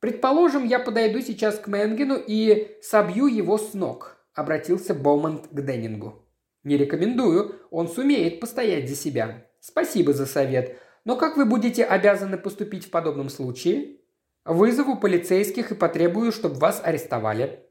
[0.01, 6.27] «Предположим, я подойду сейчас к Менгину и собью его с ног», обратился Боумант к Деннингу.
[6.65, 9.45] «Не рекомендую, он сумеет постоять за себя.
[9.61, 10.77] Спасибо за совет.
[11.05, 13.99] Но как вы будете обязаны поступить в подобном случае?»
[14.43, 17.63] «Вызову полицейских и потребую, чтобы вас арестовали».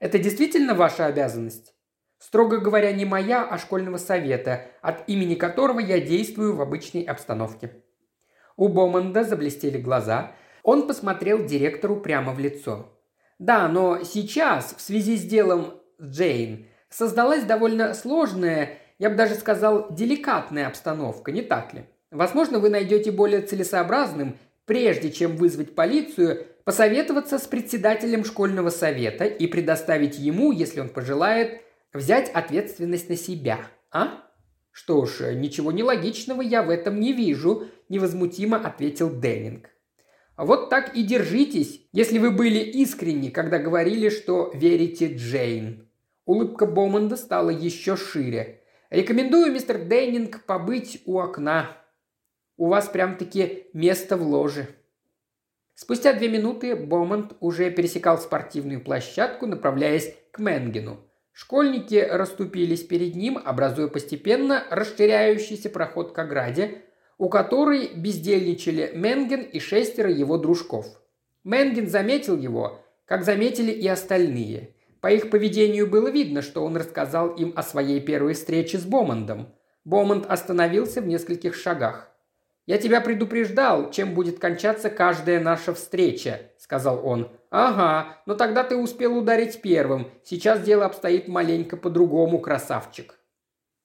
[0.00, 1.74] «Это действительно ваша обязанность?»
[2.18, 7.82] «Строго говоря, не моя, а школьного совета, от имени которого я действую в обычной обстановке».
[8.56, 10.32] У Боманда заблестели глаза.
[10.62, 12.98] Он посмотрел директору прямо в лицо.
[13.38, 19.92] «Да, но сейчас, в связи с делом Джейн, создалась довольно сложная, я бы даже сказал,
[19.92, 21.86] деликатная обстановка, не так ли?
[22.10, 29.46] Возможно, вы найдете более целесообразным, прежде чем вызвать полицию, посоветоваться с председателем школьного совета и
[29.46, 34.22] предоставить ему, если он пожелает, взять ответственность на себя, а?
[34.70, 39.70] Что ж, ничего нелогичного я в этом не вижу, невозмутимо ответил Деннинг.
[40.36, 45.88] Вот так и держитесь, если вы были искренни, когда говорили, что верите Джейн.
[46.26, 48.60] Улыбка Бомонда стала еще шире.
[48.90, 51.76] «Рекомендую, мистер Дейнинг, побыть у окна.
[52.56, 54.68] У вас прям-таки место в ложе».
[55.74, 61.00] Спустя две минуты Бомонд уже пересекал спортивную площадку, направляясь к Менгену.
[61.32, 66.82] Школьники расступились перед ним, образуя постепенно расширяющийся проход к ограде,
[67.18, 70.86] у которой бездельничали Менген и шестеро его дружков.
[71.44, 74.74] Менген заметил его, как заметили и остальные.
[75.02, 79.54] По их поведению было видно, что он рассказал им о своей первой встрече с Бомондом.
[79.84, 82.15] Бомонд остановился в нескольких шагах.
[82.66, 87.30] «Я тебя предупреждал, чем будет кончаться каждая наша встреча»,– сказал он.
[87.50, 90.10] «Ага, но тогда ты успел ударить первым.
[90.24, 93.14] Сейчас дело обстоит маленько по-другому, красавчик».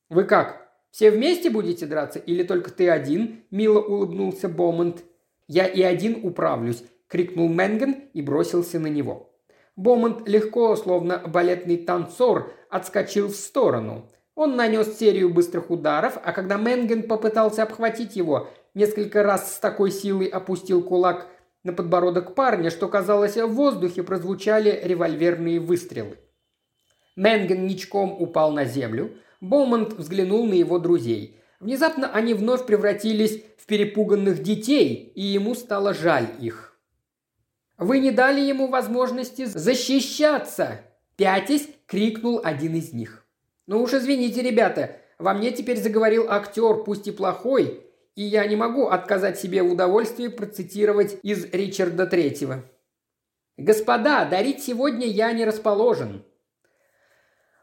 [0.09, 5.03] «Вы как, все вместе будете драться или только ты один?»– мило улыбнулся Бомонд.
[5.47, 9.31] «Я и один управлюсь»,– крикнул Менген и бросился на него.
[9.75, 14.09] Бомонд легко, словно балетный танцор, отскочил в сторону.
[14.33, 19.91] Он нанес серию быстрых ударов, а когда Менген попытался обхватить его, несколько раз с такой
[19.91, 21.27] силой опустил кулак
[21.63, 26.17] на подбородок парня, что, казалось, в воздухе прозвучали револьверные выстрелы.
[27.15, 29.17] Менген ничком упал на землю.
[29.41, 31.37] Боумонт взглянул на его друзей.
[31.59, 36.71] Внезапно они вновь превратились в перепуганных детей, и ему стало жаль их.
[37.81, 40.81] Вы не дали ему возможности защищаться!»
[41.15, 43.25] Пятясь, крикнул один из них.
[43.65, 48.55] «Ну уж извините, ребята, во мне теперь заговорил актер, пусть и плохой, и я не
[48.55, 52.63] могу отказать себе в удовольствии процитировать из Ричарда Третьего.
[53.57, 56.23] «Господа, дарить сегодня я не расположен».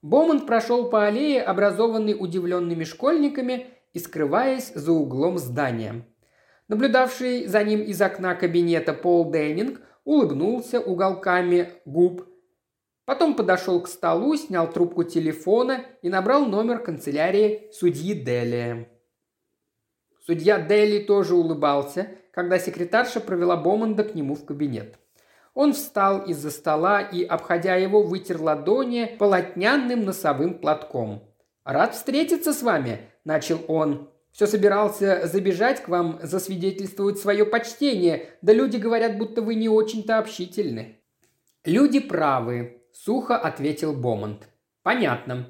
[0.01, 6.07] Бомонд прошел по аллее, образованной удивленными школьниками, и скрываясь за углом здания.
[6.69, 12.27] Наблюдавший за ним из окна кабинета Пол Деннинг улыбнулся уголками губ,
[13.07, 18.89] потом подошел к столу, снял трубку телефона и набрал номер канцелярии судьи Делия.
[20.29, 24.99] Судья Дели тоже улыбался, когда секретарша провела Бомонда к нему в кабинет.
[25.55, 31.23] Он встал из-за стола и, обходя его, вытер ладони полотняным носовым платком.
[31.65, 34.11] «Рад встретиться с вами»,– начал он.
[34.31, 40.19] Все собирался забежать к вам, засвидетельствовать свое почтение, да люди говорят, будто вы не очень-то
[40.19, 41.01] общительны».
[41.65, 44.47] «Люди правы»,– сухо ответил Бомонд.
[44.83, 45.49] «Понятно.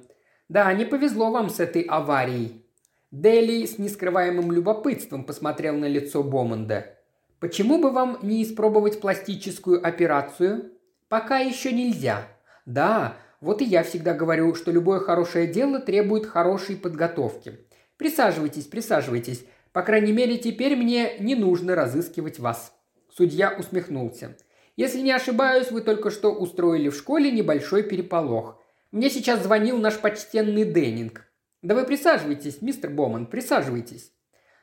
[0.48, 2.68] Да, не повезло вам с этой аварией».
[3.10, 6.98] Дели с нескрываемым любопытством посмотрел на лицо Бомонда.
[7.40, 10.72] «Почему бы вам не испробовать пластическую операцию?»
[11.09, 12.28] «Пока еще нельзя».
[12.66, 17.60] «Да, вот и я всегда говорю, что любое хорошее дело требует хорошей подготовки.
[17.97, 19.43] Присаживайтесь, присаживайтесь.
[19.72, 22.74] По крайней мере, теперь мне не нужно разыскивать вас».
[23.16, 24.36] Судья усмехнулся.
[24.76, 28.60] «Если не ошибаюсь, вы только что устроили в школе небольшой переполох.
[28.93, 31.27] Мне сейчас звонил наш почтенный Деннинг.
[31.62, 34.12] Да вы присаживайтесь, мистер Боман, присаживайтесь.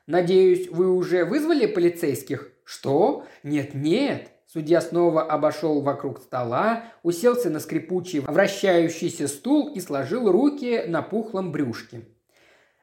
[0.07, 2.51] Надеюсь, вы уже вызвали полицейских?
[2.63, 3.25] Что?
[3.43, 4.29] Нет-нет.
[4.45, 11.51] Судья снова обошел вокруг стола, уселся на скрипучий вращающийся стул и сложил руки на пухлом
[11.51, 12.07] брюшке.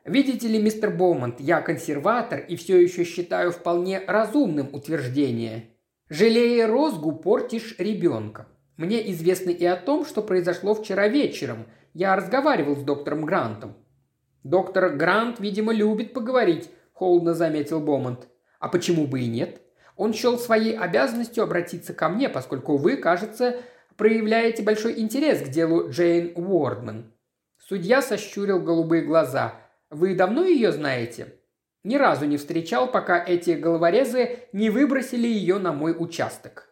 [0.05, 5.71] Видите ли, мистер Боумонт, я консерватор и все еще считаю вполне разумным утверждение.
[6.11, 8.49] Жалея розгу, портишь ребенка.
[8.77, 11.67] Мне известно и о том, что произошло вчера вечером.
[11.95, 13.77] Я разговаривал с доктором Грантом.
[14.45, 18.29] Доктор Грант, видимо, любит поговорить, холодно заметил Бомонт.
[18.59, 19.61] А почему бы и нет?
[19.97, 23.57] Он счел своей обязанностью обратиться ко мне, поскольку вы, кажется,
[23.97, 27.13] проявляете большой интерес к делу Джейн Уордман.
[27.59, 29.55] Судья сощурил голубые глаза.
[29.91, 31.35] Вы давно ее знаете?
[31.85, 36.69] Ни разу не встречал, пока эти головорезы не выбросили ее на мой участок.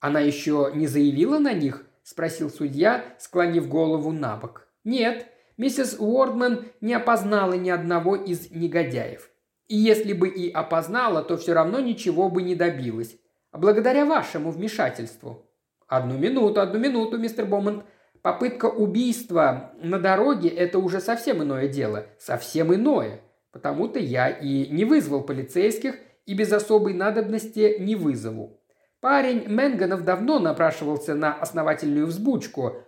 [0.00, 1.86] Она еще не заявила на них?
[2.02, 4.68] спросил судья, склонив голову на бок.
[4.84, 5.26] Нет,
[5.56, 9.30] миссис Уордман не опознала ни одного из негодяев.
[9.68, 13.16] И если бы и опознала, то все равно ничего бы не добилась.
[13.52, 15.50] Благодаря вашему вмешательству.
[15.86, 17.84] Одну минуту, одну минуту, мистер Бомонд.
[18.20, 22.06] Попытка убийства на дороге– это уже совсем иное дело.
[22.18, 23.20] Совсем иное.
[23.52, 28.60] Потому-то я и не вызвал полицейских, и без особой надобности не вызову.
[29.00, 32.78] Парень Менганов давно напрашивался на основательную взбучку,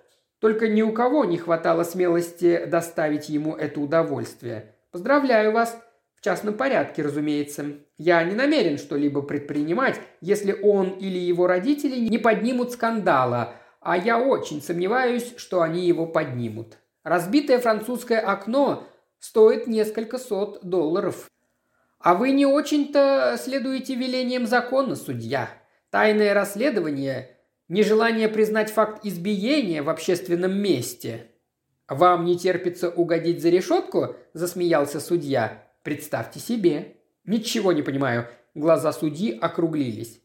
[0.41, 4.75] только ни у кого не хватало смелости доставить ему это удовольствие.
[4.91, 5.79] Поздравляю вас,
[6.17, 7.65] в частном порядке, разумеется.
[7.99, 14.19] Я не намерен что-либо предпринимать, если он или его родители не поднимут скандала, а я
[14.19, 16.79] очень сомневаюсь, что они его поднимут.
[17.05, 18.85] Разбитое французское окно
[19.19, 21.31] стоит несколько сот долларов.
[21.99, 25.49] А вы не очень-то следуете велениям закона, судья.
[25.91, 27.31] Тайное расследование–
[27.69, 31.31] нежелание признать факт избиения в общественном месте.
[31.89, 35.67] «Вам не терпится угодить за решетку?»– засмеялся судья.
[35.87, 36.97] Представьте себе.
[37.27, 38.27] Ничего не понимаю.
[38.57, 40.21] Глаза судьи округлились.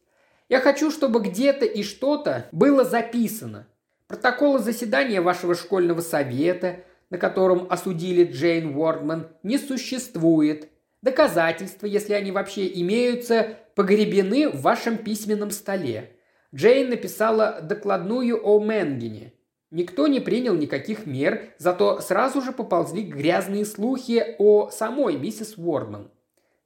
[0.49, 3.67] Я хочу, чтобы где-то и что-то было записано.
[4.07, 6.77] Протоколы заседания вашего школьного совета,
[7.11, 10.69] на котором осудили Джейн Уордман, не существует.
[11.03, 16.15] Доказательства, если они вообще имеются, погребены в вашем письменном столе.
[16.53, 19.33] Джейн написала докладную о Менгене.
[19.71, 26.11] Никто не принял никаких мер, зато сразу же поползли грязные слухи о самой миссис Уордман.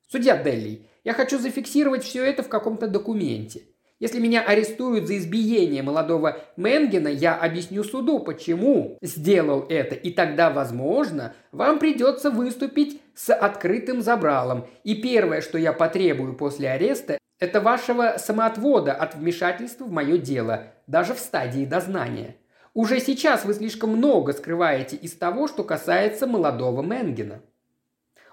[0.07, 3.61] Судья Делли, я хочу зафиксировать все это в каком-то документе.
[3.99, 10.49] Если меня арестуют за избиение молодого Менгена, я объясню суду, почему сделал это, и тогда,
[10.49, 14.67] возможно, вам придется выступить с открытым забралом.
[14.83, 20.67] И первое, что я потребую после ареста, это вашего самоотвода от вмешательства в мое дело,
[20.87, 22.37] даже в стадии дознания.
[22.73, 27.41] Уже сейчас вы слишком много скрываете из того, что касается молодого Менгена».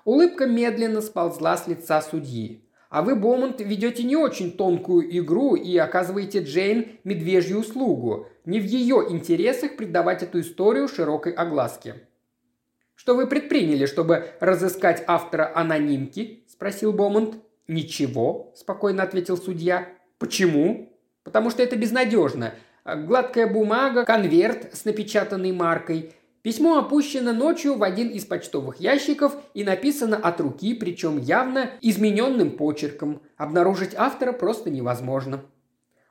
[0.04, 2.64] Улыбка медленно сползла с лица судьи.
[2.92, 8.26] А вы, Бомонт, ведете не очень тонкую игру и оказываете Джейн медвежью услугу.
[8.44, 12.06] Не в ее интересах придавать эту историю широкой огласке.
[12.94, 17.36] «Что вы предприняли, чтобы разыскать автора анонимки?»– спросил Бомонт.
[17.68, 19.88] «Ничего»,– спокойно ответил судья.
[20.18, 20.92] «Почему?»
[21.24, 22.54] «Потому что это безнадежно.
[22.84, 26.12] Гладкая бумага, конверт с напечатанной маркой.
[26.42, 32.50] Письмо опущено ночью в один из почтовых ящиков и написано от руки, причем явно измененным
[32.56, 33.22] почерком.
[33.36, 35.44] Обнаружить автора просто невозможно.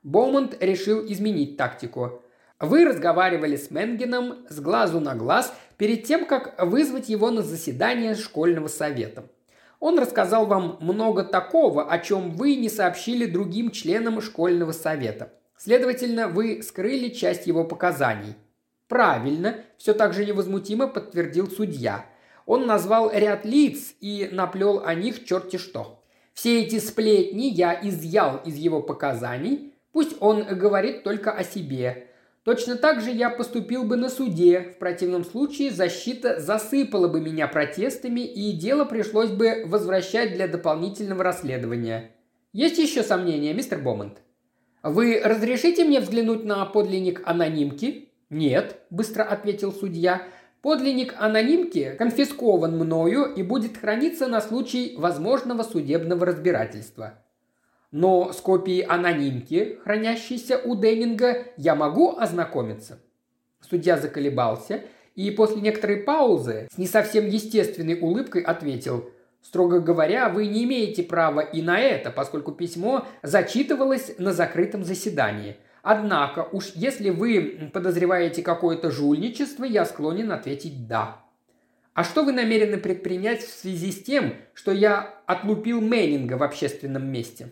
[0.04, 2.22] Боумонт решил изменить тактику.
[2.62, 8.16] Вы разговаривали с Менгеном с глазу на глаз перед тем, как вызвать его на заседание
[8.16, 9.26] школьного совета.
[9.82, 15.34] Он рассказал вам много такого, о чем вы не сообщили другим членам школьного совета–
[15.64, 18.34] Следовательно, вы скрыли часть его показаний.
[18.88, 22.08] Правильно, все так же невозмутимо подтвердил судья.
[22.48, 26.04] Он назвал ряд лиц и наплел о них черти что.
[26.34, 32.08] Все эти сплетни я изъял из его показаний, пусть он говорит только о себе.
[32.44, 37.48] Точно так же я поступил бы на суде, в противном случае защита засыпала бы меня
[37.48, 42.12] протестами и дело пришлось бы возвращать для дополнительного расследования.
[42.52, 44.22] Есть еще сомнения, мистер Бомонд?
[44.82, 50.24] «Вы разрешите мне взглянуть на подлинник анонимки?» «Нет»,– быстро ответил судья.
[50.64, 57.24] «Подлинник анонимки конфискован мною и будет храниться на случай возможного судебного разбирательства».
[57.92, 63.00] «Но с копией анонимки, хранящейся у Деннинга, я могу ознакомиться?»
[63.60, 64.84] Судья заколебался
[65.16, 69.12] и после некоторой паузы с не совсем естественной улыбкой ответил
[69.42, 75.58] Строго говоря, вы не имеете права и на это, поскольку письмо зачитывалось на закрытом заседании.
[75.82, 81.26] Однако, уж если вы подозреваете какое-то жульничество, я склонен ответить «да».
[81.94, 87.08] А что вы намерены предпринять в связи с тем, что я отлупил Мэннинга в общественном
[87.12, 87.52] месте?»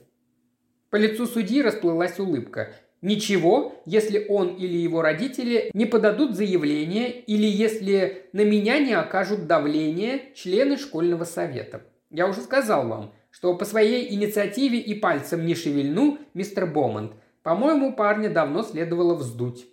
[0.90, 2.74] По лицу судьи расплылась улыбка.
[3.02, 9.48] «Ничего, если он или его родители не подадут заявление или если на меня не окажут
[9.48, 11.82] давление члены школьного совета.
[12.10, 17.14] Я уже сказал вам, что по своей инициативе и пальцем не шевельну, мистер Бомонд.
[17.42, 19.66] По-моему, парня давно следовало вздуть».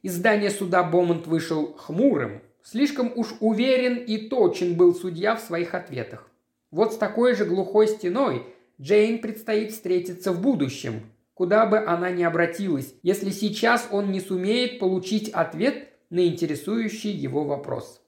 [0.00, 5.74] Из здания суда Бомонд вышел хмурым, Слишком уж уверен и точен был судья в своих
[5.74, 6.28] ответах.
[6.70, 8.44] Вот с такой же глухой стеной
[8.80, 11.02] Джейн предстоит встретиться в будущем,
[11.34, 17.44] куда бы она ни обратилась, если сейчас он не сумеет получить ответ на интересующий его
[17.44, 18.00] вопрос.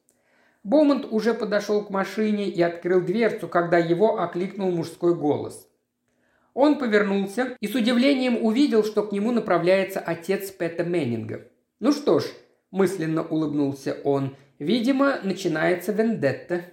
[0.62, 5.66] Бомонд уже подошел к машине и открыл дверцу, когда его окликнул мужской голос.
[6.54, 11.48] Он повернулся и с удивлением увидел, что к нему направляется отец Пэта Меннинга.
[11.78, 12.24] «Ну что ж»,–
[12.70, 16.64] мысленно улыбнулся он, Видимо, начинается вендетта.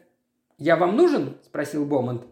[0.57, 2.25] «Я вам нужен?»– спросил Бомонд.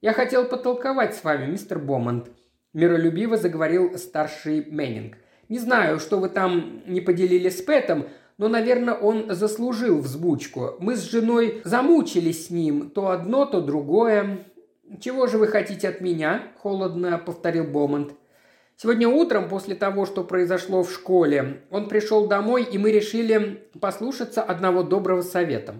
[0.00, 2.30] «Я хотел потолковать с вами, мистер Бомонд»,–
[2.72, 5.16] миролюбиво заговорил старший Мэннинг.
[5.48, 8.06] «Не знаю, что вы там не поделили с Пэтом,
[8.38, 10.76] но, наверное, он заслужил взбучку.
[10.78, 14.46] Мы с женой замучились с ним, то одно, то другое.
[14.98, 18.14] «Чего же вы хотите от меня?»– холодно повторил Бомонд.
[18.76, 24.42] Сегодня утром, после того, что произошло в школе, он пришел домой, и мы решили послушаться
[24.42, 25.74] одного доброго совета.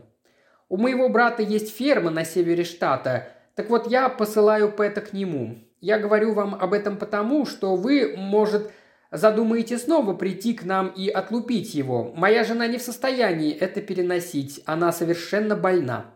[0.68, 3.28] У моего брата есть ферма на севере штата,
[3.60, 5.58] так вот я посылаю Пэта к нему.
[5.82, 8.72] Я говорю вам об этом потому, что вы, может,
[9.10, 12.10] задумаете снова прийти к нам и отлупить его.
[12.16, 16.06] Моя жена не в состоянии это переносить, она совершенно больна.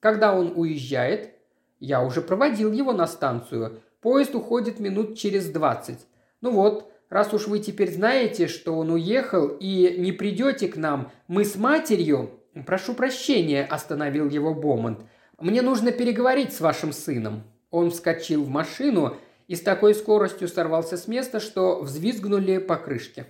[0.00, 1.34] Когда он уезжает,
[1.78, 3.80] я уже проводил его на станцию.
[4.00, 6.04] Поезд уходит минут через двадцать.
[6.40, 11.12] Ну вот, раз уж вы теперь знаете, что он уехал и не придете к нам,
[11.28, 12.30] мы с матерью...»
[12.66, 14.98] «Прошу прощения»,– остановил его Бомонд.
[15.38, 17.44] «Мне нужно переговорить с вашим сыном».
[17.70, 19.16] Он вскочил в машину
[19.46, 23.26] и с такой скоростью сорвался с места, что взвизгнули покрышки.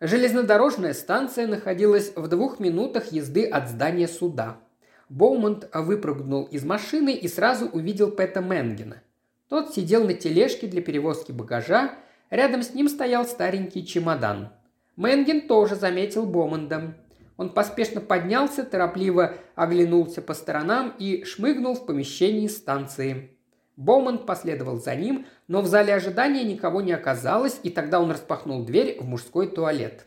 [0.00, 4.58] Железнодорожная станция находилась в двух минутах езды от здания суда.
[5.08, 9.02] Боумонт выпрыгнул из машины и сразу увидел Пэта Мэннинга–
[9.52, 11.94] тот сидел на тележке для перевозки багажа,
[12.30, 14.48] рядом с ним стоял старенький чемодан.
[14.96, 16.94] Мэннинг тоже заметил Боумонта.
[17.36, 23.36] Он поспешно поднялся, торопливо оглянулся по сторонам и шмыгнул в помещение станции.
[23.76, 28.64] Бомонд последовал за ним, но в зале ожидания никого не оказалось, и тогда он распахнул
[28.64, 30.06] дверь в мужской туалет.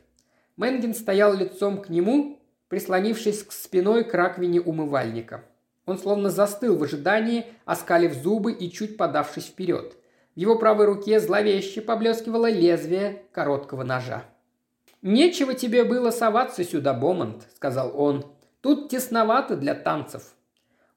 [0.55, 2.39] Мэнген стоял лицом к нему,
[2.69, 5.43] прислонившись к спиной к раковине умывальника–
[5.85, 9.95] он словно застыл в ожидании, оскалив зубы и чуть подавшись вперед.
[10.35, 14.25] В его правой руке зловеще поблескивало лезвие короткого ножа.
[15.07, 18.25] «Нечего тебе было соваться сюда, Бомонд»,— сказал он.
[18.61, 20.33] «Тут тесновато для танцев».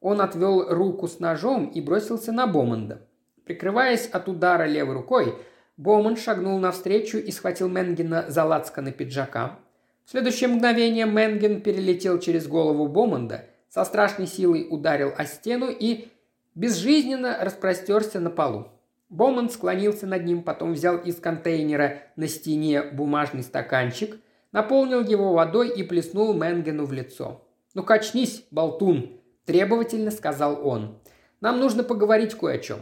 [0.01, 3.07] Он отвел руку с ножом и бросился на Бомонда.
[3.45, 5.35] Прикрываясь от удара левой рукой,
[5.77, 9.59] Бомонд шагнул навстречу и схватил Менгена за лацканы пиджака.
[10.05, 16.09] В следующее мгновение Менген перелетел через голову Бомонда— со страшной силой ударил о стену и
[16.55, 18.69] безжизненно распростерся на полу.
[19.09, 24.19] Боман склонился над ним, потом взял из контейнера на стене бумажный стаканчик,
[24.53, 27.45] наполнил его водой и плеснул Менгену в лицо.
[27.75, 30.99] «Ну качнись, болтун!»– требовательно сказал он.
[31.41, 32.81] «Нам нужно поговорить кое о чем».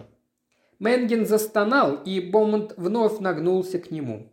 [0.79, 4.33] Менген застонал, и Бомонд вновь нагнулся к нему.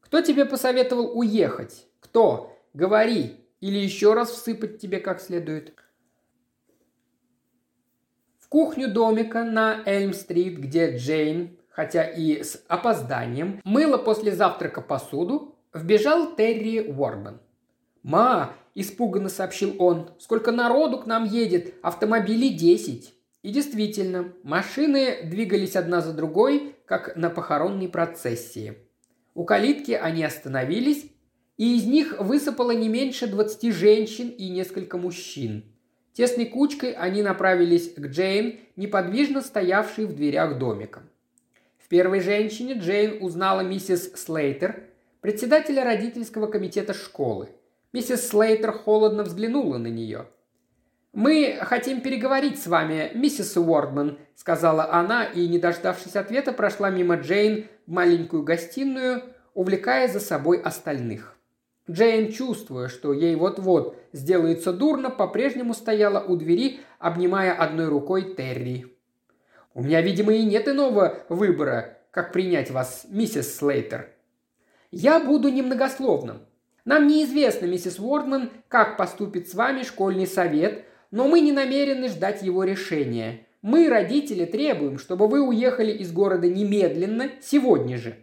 [0.00, 1.86] «Кто тебе посоветовал уехать?
[2.00, 2.56] Кто?
[2.72, 5.74] Говори, или еще раз всыпать тебе как следует?»
[8.52, 16.36] Кухню домика на Эльм-стрит, где Джейн, хотя и с опозданием, мыла после завтрака посуду, вбежал
[16.36, 17.40] Терри Уорбан.
[18.02, 20.10] «Ма!»– испуганно сообщил он.
[20.18, 21.72] «Сколько народу к нам едет?
[21.82, 28.76] Автомобилей десять!» И действительно, машины двигались одна за другой, как на похоронной процессии.
[29.32, 31.06] У калитки они остановились,
[31.56, 35.64] и из них высыпало не меньше двадцати женщин и несколько мужчин–
[36.12, 41.02] Тесной кучкой они направились к Джейн, неподвижно стоявшей в дверях домика.
[41.78, 44.84] В первой женщине Джейн узнала миссис Слейтер,
[45.20, 47.48] председателя родительского комитета школы.
[47.92, 50.26] Миссис Слейтер холодно взглянула на нее.
[51.14, 57.16] «Мы хотим переговорить с вами, миссис Уордман»,– сказала она, и, не дождавшись ответа, прошла мимо
[57.16, 59.22] Джейн в маленькую гостиную,
[59.52, 61.36] увлекая за собой остальных.
[61.90, 68.86] Джейн, чувствуя, что ей вот-вот сделается дурно, по-прежнему стояла у двери, обнимая одной рукой Терри.
[69.74, 74.10] «У меня, видимо, и нет иного выбора, как принять вас, миссис Слейтер».
[74.90, 76.42] «Я буду немногословным.
[76.84, 82.42] Нам неизвестно, миссис Уордман, как поступит с вами школьный совет, но мы не намерены ждать
[82.42, 83.46] его решения.
[83.62, 88.16] Мы, родители, требуем, чтобы вы уехали из города немедленно, сегодня же.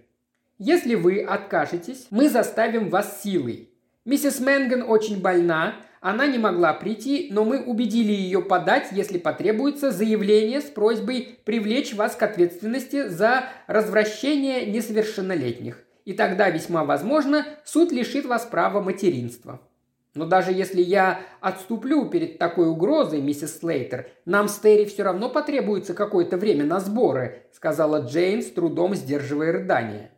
[0.58, 3.69] Если вы откажетесь, мы заставим вас силой.
[4.10, 9.92] Миссис Мэнган очень больна, она не могла прийти, но мы убедили ее подать, если потребуется,
[9.92, 15.84] заявление с просьбой привлечь вас к ответственности за развращение несовершеннолетних.
[16.06, 19.62] И тогда весьма возможно, суд лишит вас права материнства.
[20.16, 25.30] Но даже если я отступлю перед такой угрозой, миссис Слейтер, нам с Терри все равно
[25.30, 30.10] потребуется какое-то время на сборы», сказала Джейн с трудом сдерживая рыдание.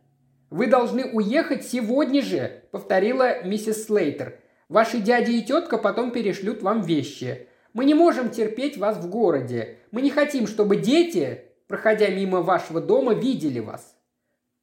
[0.52, 4.38] «Вы должны уехать сегодня же»,— повторила миссис Слейтер.
[4.68, 7.46] «Ваши дяди и тетка потом перешлют вам вещи.
[7.72, 9.78] Мы не можем терпеть вас в городе.
[9.92, 13.96] Мы не хотим, чтобы дети, проходя мимо вашего дома, видели вас».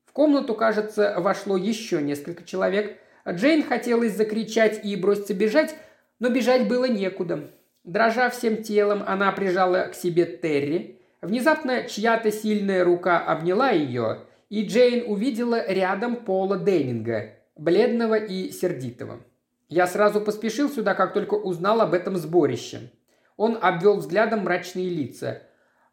[0.06, 2.99] В комнату, кажется, вошло еще несколько человек.
[3.28, 5.74] Джейн хотелось закричать и броситься бежать,
[6.20, 7.49] но бежать было некуда.
[7.84, 11.02] Дрожа всем телом, она прижала к себе Терри.
[11.24, 14.20] Внезапно чья-то сильная рука обняла ее,
[14.50, 19.20] и Джейн увидела рядом Пола Деннинга, бледного и сердитого.
[19.68, 22.92] Я сразу поспешил сюда, как только узнал об этом сборище.
[23.38, 25.44] Он обвел взглядом мрачные лица.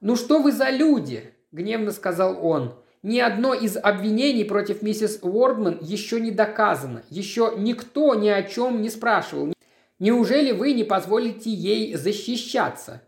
[0.01, 2.75] «Ну что вы за люди?»– гневно сказал он.
[3.03, 7.03] «Ни одно из обвинений против миссис Уордман еще не доказано.
[7.11, 9.53] Еще никто ни о чем не спрашивал.
[9.99, 13.03] Неужели вы не позволите ей защищаться?»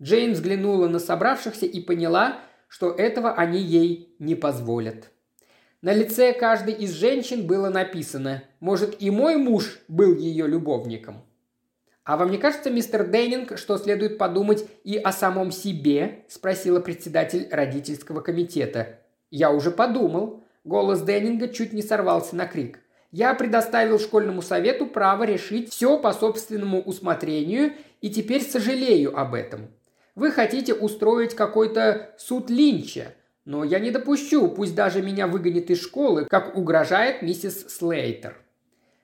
[0.00, 2.38] Джейн взглянула на собравшихся и поняла,
[2.74, 5.12] что этого они ей не позволят.
[5.80, 11.22] На лице каждой из женщин было написано «Может, и мой муж был ее любовником?»
[12.02, 17.46] «А вам не кажется, мистер Деннинг, что следует подумать и о самом себе?»– спросила председатель
[17.48, 18.98] родительского комитета.
[19.30, 20.42] «Я уже подумал».
[20.64, 22.80] Голос Деннинга чуть не сорвался на крик.
[23.12, 29.68] «Я предоставил школьному совету право решить все по собственному усмотрению и теперь сожалею об этом.
[30.14, 33.14] Вы хотите устроить какой-то суд Линча,
[33.44, 38.36] но я не допущу, пусть даже меня выгонят из школы, как угрожает миссис Слейтер.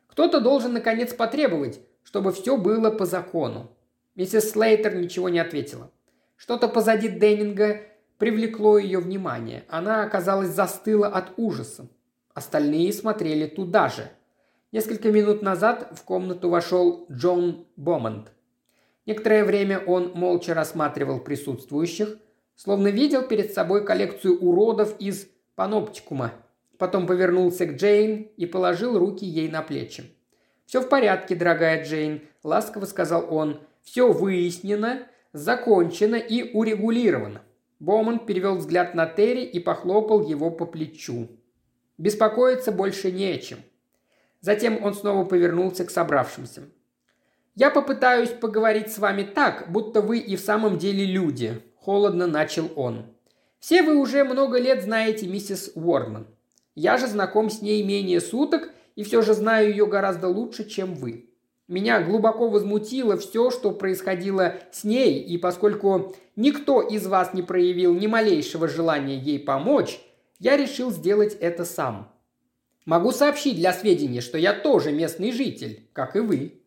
[0.07, 3.73] Кто-то должен наконец потребовать, чтобы все было по закону.
[4.15, 5.91] Миссис Слейтер ничего не ответила.
[6.37, 7.81] Что-то позади Деннинга
[8.19, 9.65] привлекло ее внимание.
[9.69, 11.89] Она, оказалось, застыла от ужаса.
[12.35, 14.09] Остальные смотрели туда же.
[14.70, 18.31] Несколько минут назад в комнату вошел Джон Бомонд–
[19.11, 22.16] Некоторое время он молча рассматривал присутствующих,
[22.55, 25.27] словно видел перед собой коллекцию уродов из
[25.57, 26.31] паноптикума.
[26.78, 30.05] Потом повернулся к Джейн и положил руки ей на плечи.
[30.65, 33.59] «Все в порядке, дорогая Джейн»,– ласково сказал он.
[33.82, 37.43] «Все выяснено, закончено и урегулировано».
[37.81, 41.27] Боман перевел взгляд на Терри и похлопал его по плечу.
[41.99, 43.59] «Беспокоиться больше не о чем».
[44.41, 46.62] Затем он снова повернулся к собравшимся.
[47.55, 52.70] «Я попытаюсь поговорить с вами так, будто вы и в самом деле люди»,– холодно начал
[52.77, 53.06] он.
[53.59, 56.27] «Все вы уже много лет знаете миссис Уорман.
[56.74, 60.94] Я же знаком с ней менее суток и все же знаю ее гораздо лучше, чем
[60.94, 61.31] вы.
[61.68, 67.94] Меня глубоко возмутило все, что происходило с ней, и поскольку никто из вас не проявил
[67.94, 70.01] ни малейшего желания ей помочь,
[70.39, 72.12] я решил сделать это сам.
[72.86, 76.60] Могу сообщить для сведения, что я тоже местный житель, как и вы.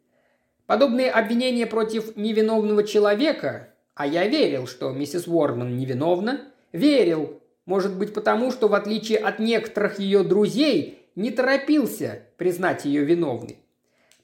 [0.66, 6.42] Подобные обвинения против невиновного человека, а я верил, что миссис Уордман невиновна,
[6.72, 13.04] верил, может быть потому, что в отличие от некоторых ее друзей, не торопился признать ее
[13.04, 13.60] виновной.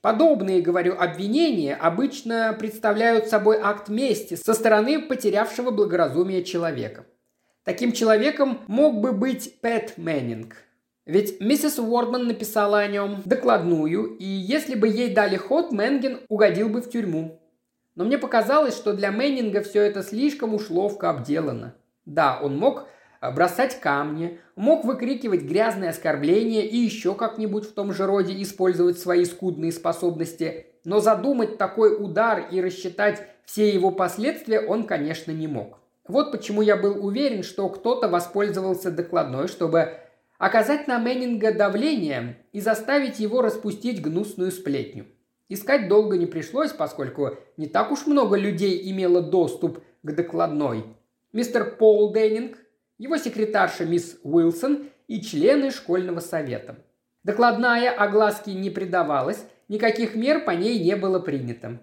[0.02, 7.06] Подобные, говорю, обвинения обычно представляют собой акт мести со стороны потерявшего благоразумие человека.
[7.66, 10.56] Таким человеком мог бы быть Пэт Мэннинг–
[11.10, 16.70] ведь миссис Уордман написала о нем докладную, и если бы ей дали ход, Мэннинг угодил
[16.70, 17.42] бы в тюрьму.
[17.96, 21.74] Но мне показалось, что для Мэннинга все это слишком уж ловко обделано.
[22.06, 22.86] Да, он мог
[23.22, 29.00] э, бросать камни, мог выкрикивать грязные оскорбления и еще как-нибудь в том же роде использовать
[29.00, 35.48] свои скудные способности, но задумать такой удар и рассчитать все его последствия он, конечно, не
[35.48, 35.80] мог.
[36.08, 40.02] Вот почему я был уверен, что кто-то воспользовался докладной, чтобы
[40.40, 45.06] оказать на Мэннинга давление и заставить его распустить гнусную сплетню.
[45.50, 50.86] Искать долго не пришлось, поскольку не так уж много людей имело доступ к докладной.
[51.34, 52.58] Мистер Пол Деннинг,
[52.98, 56.78] его секретарша мисс Уилсон и члены школьного совета.
[57.24, 61.80] Докладная огласки не придавалась, никаких мер по ней не было принято.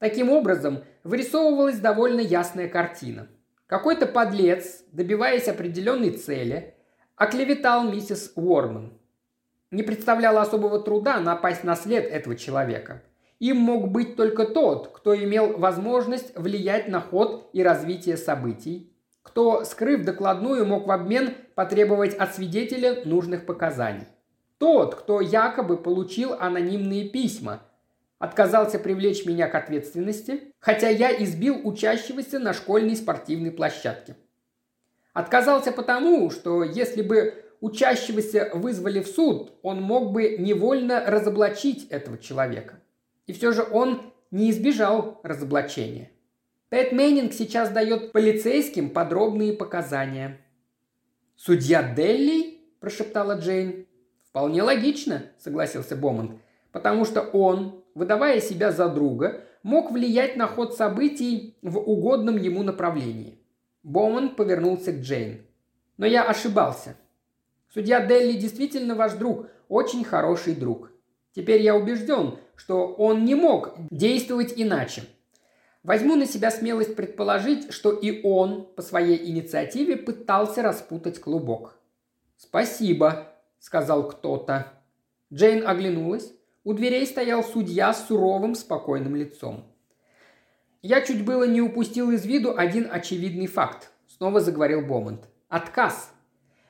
[0.00, 3.28] Таким образом, вырисовывалась довольно ясная картина.
[3.66, 6.74] Какой-то подлец, добиваясь определенной цели,
[7.16, 8.92] оклеветал миссис Уорман.
[9.70, 13.02] Не представляло особого труда напасть на след этого человека.
[13.40, 18.92] Им мог быть только тот, кто имел возможность влиять на ход и развитие событий,
[19.22, 24.06] кто, скрыв докладную, мог в обмен потребовать от свидетеля нужных показаний.
[24.58, 27.60] Тот, кто якобы получил анонимные письма,
[28.18, 34.16] отказался привлечь меня к ответственности, хотя я избил учащегося на школьной спортивной площадке.
[35.14, 42.18] Отказался потому, что если бы учащегося вызвали в суд, он мог бы невольно разоблачить этого
[42.18, 42.80] человека.
[43.26, 46.10] И все же он не избежал разоблачения.
[46.68, 50.40] Пэт Мэннинг сейчас дает полицейским подробные показания.
[51.36, 53.86] «Судья Делли?»– прошептала Джейн.
[54.28, 56.40] «Вполне логично»,– согласился Бомонд,
[56.72, 62.64] «потому что он, выдавая себя за друга, мог влиять на ход событий в угодном ему
[62.64, 63.43] направлении».
[63.84, 65.42] Бомонд повернулся к Джейн.
[65.98, 66.96] «Но я ошибался.
[67.72, 70.90] Судья Делли действительно ваш друг, очень хороший друг.
[71.32, 75.02] Теперь я убежден, что он не мог действовать иначе.
[75.82, 81.78] Возьму на себя смелость предположить, что и он по своей инициативе пытался распутать клубок.
[82.38, 84.72] «Спасибо»,– сказал кто-то.
[85.32, 86.32] Джейн оглянулась.
[86.64, 89.73] У дверей стоял судья с суровым, спокойным лицом.
[90.84, 95.30] «Я чуть было не упустил из виду один очевидный факт»,– снова заговорил Бомонд.
[95.48, 96.12] «Отказ.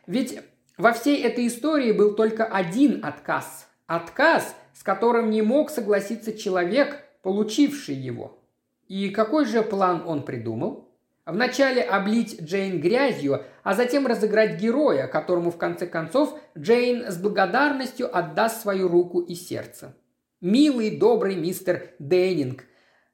[0.07, 0.39] Ведь
[0.79, 3.69] во всей этой истории был только один отказ.
[3.89, 8.39] Отказ, с которым не мог согласиться человек, получивший его.
[8.87, 10.93] И какой же план он придумал?
[11.27, 18.17] Вначале облить Джейн грязью, а затем разыграть героя, которому в конце концов Джейн с благодарностью
[18.17, 19.97] отдаст свою руку и сердце.
[20.41, 22.65] Милый, добрый мистер Деннинг,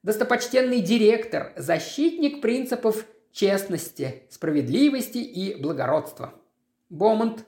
[0.03, 6.35] достопочтенный директор, защитник принципов честности, справедливости и благородства.
[6.89, 7.45] Бомонд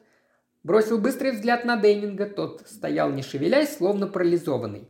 [0.63, 4.89] бросил быстрый взгляд на Деннинга, тот стоял не шевелясь, словно парализованный.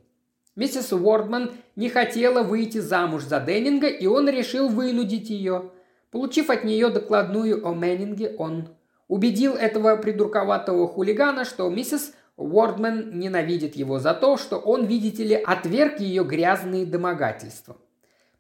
[0.55, 5.70] Миссис Уордман не хотела выйти замуж за Деннинга, и он решил вынудить ее.
[6.10, 8.68] Получив от нее докладную о Мэннинге, он
[9.09, 15.35] убедил этого придурковатого хулигана, что миссис Уордман ненавидит его за то, что он, видите ли,
[15.35, 17.77] отверг ее грязные домогательства.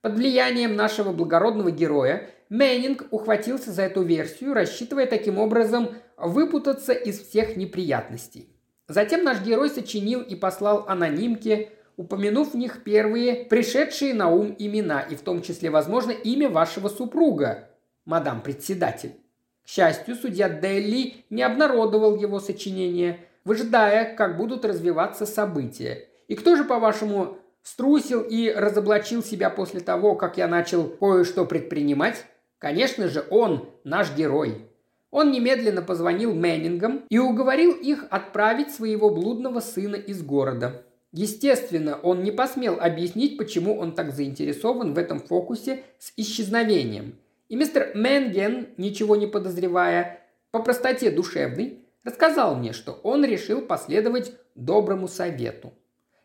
[0.00, 7.20] Под влиянием нашего благородного героя Мэннинг ухватился за эту версию, рассчитывая таким образом выпутаться из
[7.20, 8.48] всех неприятностей.
[8.88, 15.00] Затем наш герой сочинил и послал анонимке упомянув в них первые пришедшие на ум имена,
[15.02, 17.68] и в том числе, возможно, имя вашего супруга,
[18.04, 19.16] мадам председатель.
[19.64, 26.08] К счастью, судья Делли не обнародовал его сочинение, выжидая, как будут развиваться события.
[26.28, 32.24] И кто же, по-вашему, струсил и разоблачил себя после того, как я начал кое-что предпринимать?
[32.58, 34.68] Конечно же, он, наш герой.
[35.10, 40.84] Он немедленно позвонил Мэннингам и уговорил их отправить своего блудного сына из города.
[41.12, 47.18] Естественно, он не посмел объяснить, почему он так заинтересован в этом фокусе с исчезновением.
[47.50, 50.20] И мистер Менген, ничего не подозревая,
[50.52, 55.72] по простоте душевной, рассказал мне, что он решил последовать доброму совету.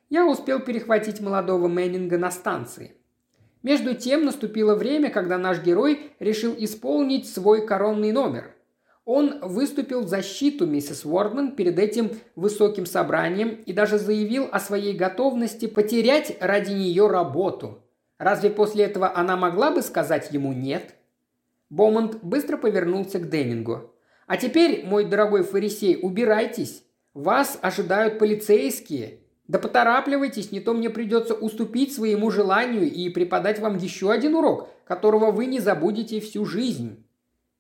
[0.10, 2.98] Я успел перехватить молодого Мэннинга на станции.
[3.64, 8.56] Между тем наступило время, когда наш герой решил исполнить свой коронный номер.
[9.04, 14.94] Он выступил в защиту миссис Уордман перед этим высоким собранием и даже заявил о своей
[14.96, 17.84] готовности потерять ради нее работу.
[18.18, 20.96] Разве после этого она могла бы сказать ему «нет»?
[21.70, 23.94] Бомонд быстро повернулся к Деннингу.
[24.28, 26.84] «А теперь, мой дорогой фарисей, убирайтесь.
[27.14, 29.22] Вас ожидают полицейские.
[29.48, 34.70] Да поторапливайтесь, не то мне придется уступить своему желанию и преподать вам еще один урок,
[34.86, 37.06] которого вы не забудете всю жизнь».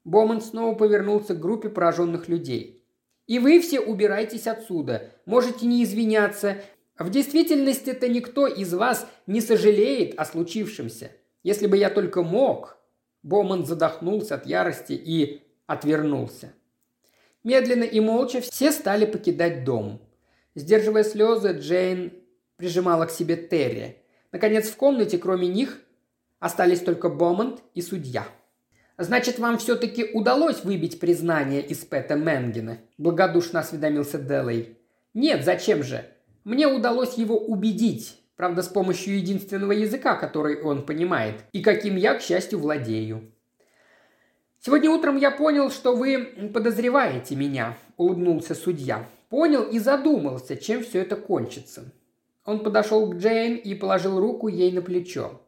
[0.03, 2.83] Боман снова повернулся к группе пораженных людей.
[3.27, 5.11] «И вы все убирайтесь отсюда.
[5.25, 6.57] Можете не извиняться.
[6.99, 11.11] В действительности это никто из вас не сожалеет о случившемся.
[11.43, 12.77] Если бы я только мог...»
[13.23, 16.53] Боман задохнулся от ярости и отвернулся.
[17.43, 20.01] Медленно и молча все стали покидать дом.
[20.55, 22.11] Сдерживая слезы, Джейн
[22.55, 23.97] прижимала к себе Терри.
[24.31, 25.79] Наконец, в комнате, кроме них,
[26.39, 28.27] остались только Бомонд и судья.
[28.99, 34.75] «Значит, вам все-таки удалось выбить признание из Пэта Менгена?»– благодушно осведомился Делей.
[35.13, 36.03] «Нет, зачем же?
[36.43, 42.15] Мне удалось его убедить, правда, с помощью единственного языка, который он понимает, и каким я,
[42.15, 43.31] к счастью, владею».
[44.67, 49.07] «Сегодня утром я понял, что вы подозреваете меня»,– улыбнулся судья.
[49.29, 51.85] понял и задумался, чем все это кончится.
[52.43, 55.41] Он подошел к Джейн и положил руку ей на плечо.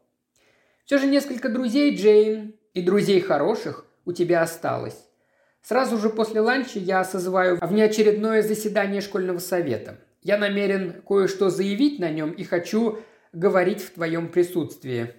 [0.86, 4.96] «Все же несколько друзей, Джейн, и друзей хороших у тебя осталось.
[5.60, 9.98] Сразу же после ланча я созываю внеочередное заседание школьного совета.
[10.22, 13.00] Я намерен кое-что заявить на нем и хочу
[13.34, 15.12] говорить в твоем присутствии».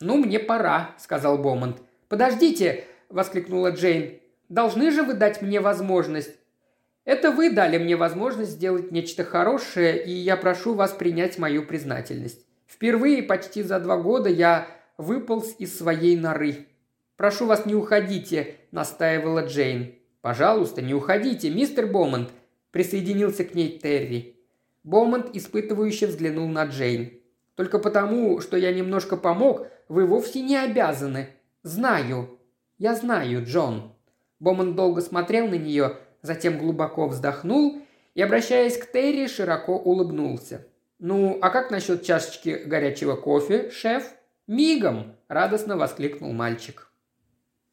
[0.00, 1.78] «Ну, мне пора»,— сказал Бомонд.
[2.10, 4.20] «Подождите!»– воскликнула Джейн.
[4.48, 6.36] «Должны же вы дать мне возможность?»
[7.04, 12.44] «Это вы дали мне возможность сделать нечто хорошее, и я прошу вас принять мою признательность.
[12.66, 14.66] Впервые почти за два года я
[14.98, 16.66] выполз из своей норы.
[17.16, 19.94] Прошу вас, не уходите»,– настаивала Джейн.
[20.20, 22.30] «Пожалуйста, не уходите, мистер Бомонд»,–
[22.72, 24.36] присоединился к ней Терри.
[24.82, 27.12] Бомонд испытывающе взглянул на Джейн.
[27.54, 31.28] «Только потому, что я немножко помог, вы вовсе не обязаны.
[31.62, 32.35] Знаю.
[32.78, 33.92] Я знаю, Джон».
[34.38, 37.80] Бомонд долго смотрел на нее, затем глубоко вздохнул
[38.14, 40.66] и, обращаясь к Терри, широко улыбнулся.
[40.98, 44.14] «Ну, а как насчет чашечки горячего кофе, шеф?»
[44.46, 46.85] «Мигом!»– радостно воскликнул мальчик.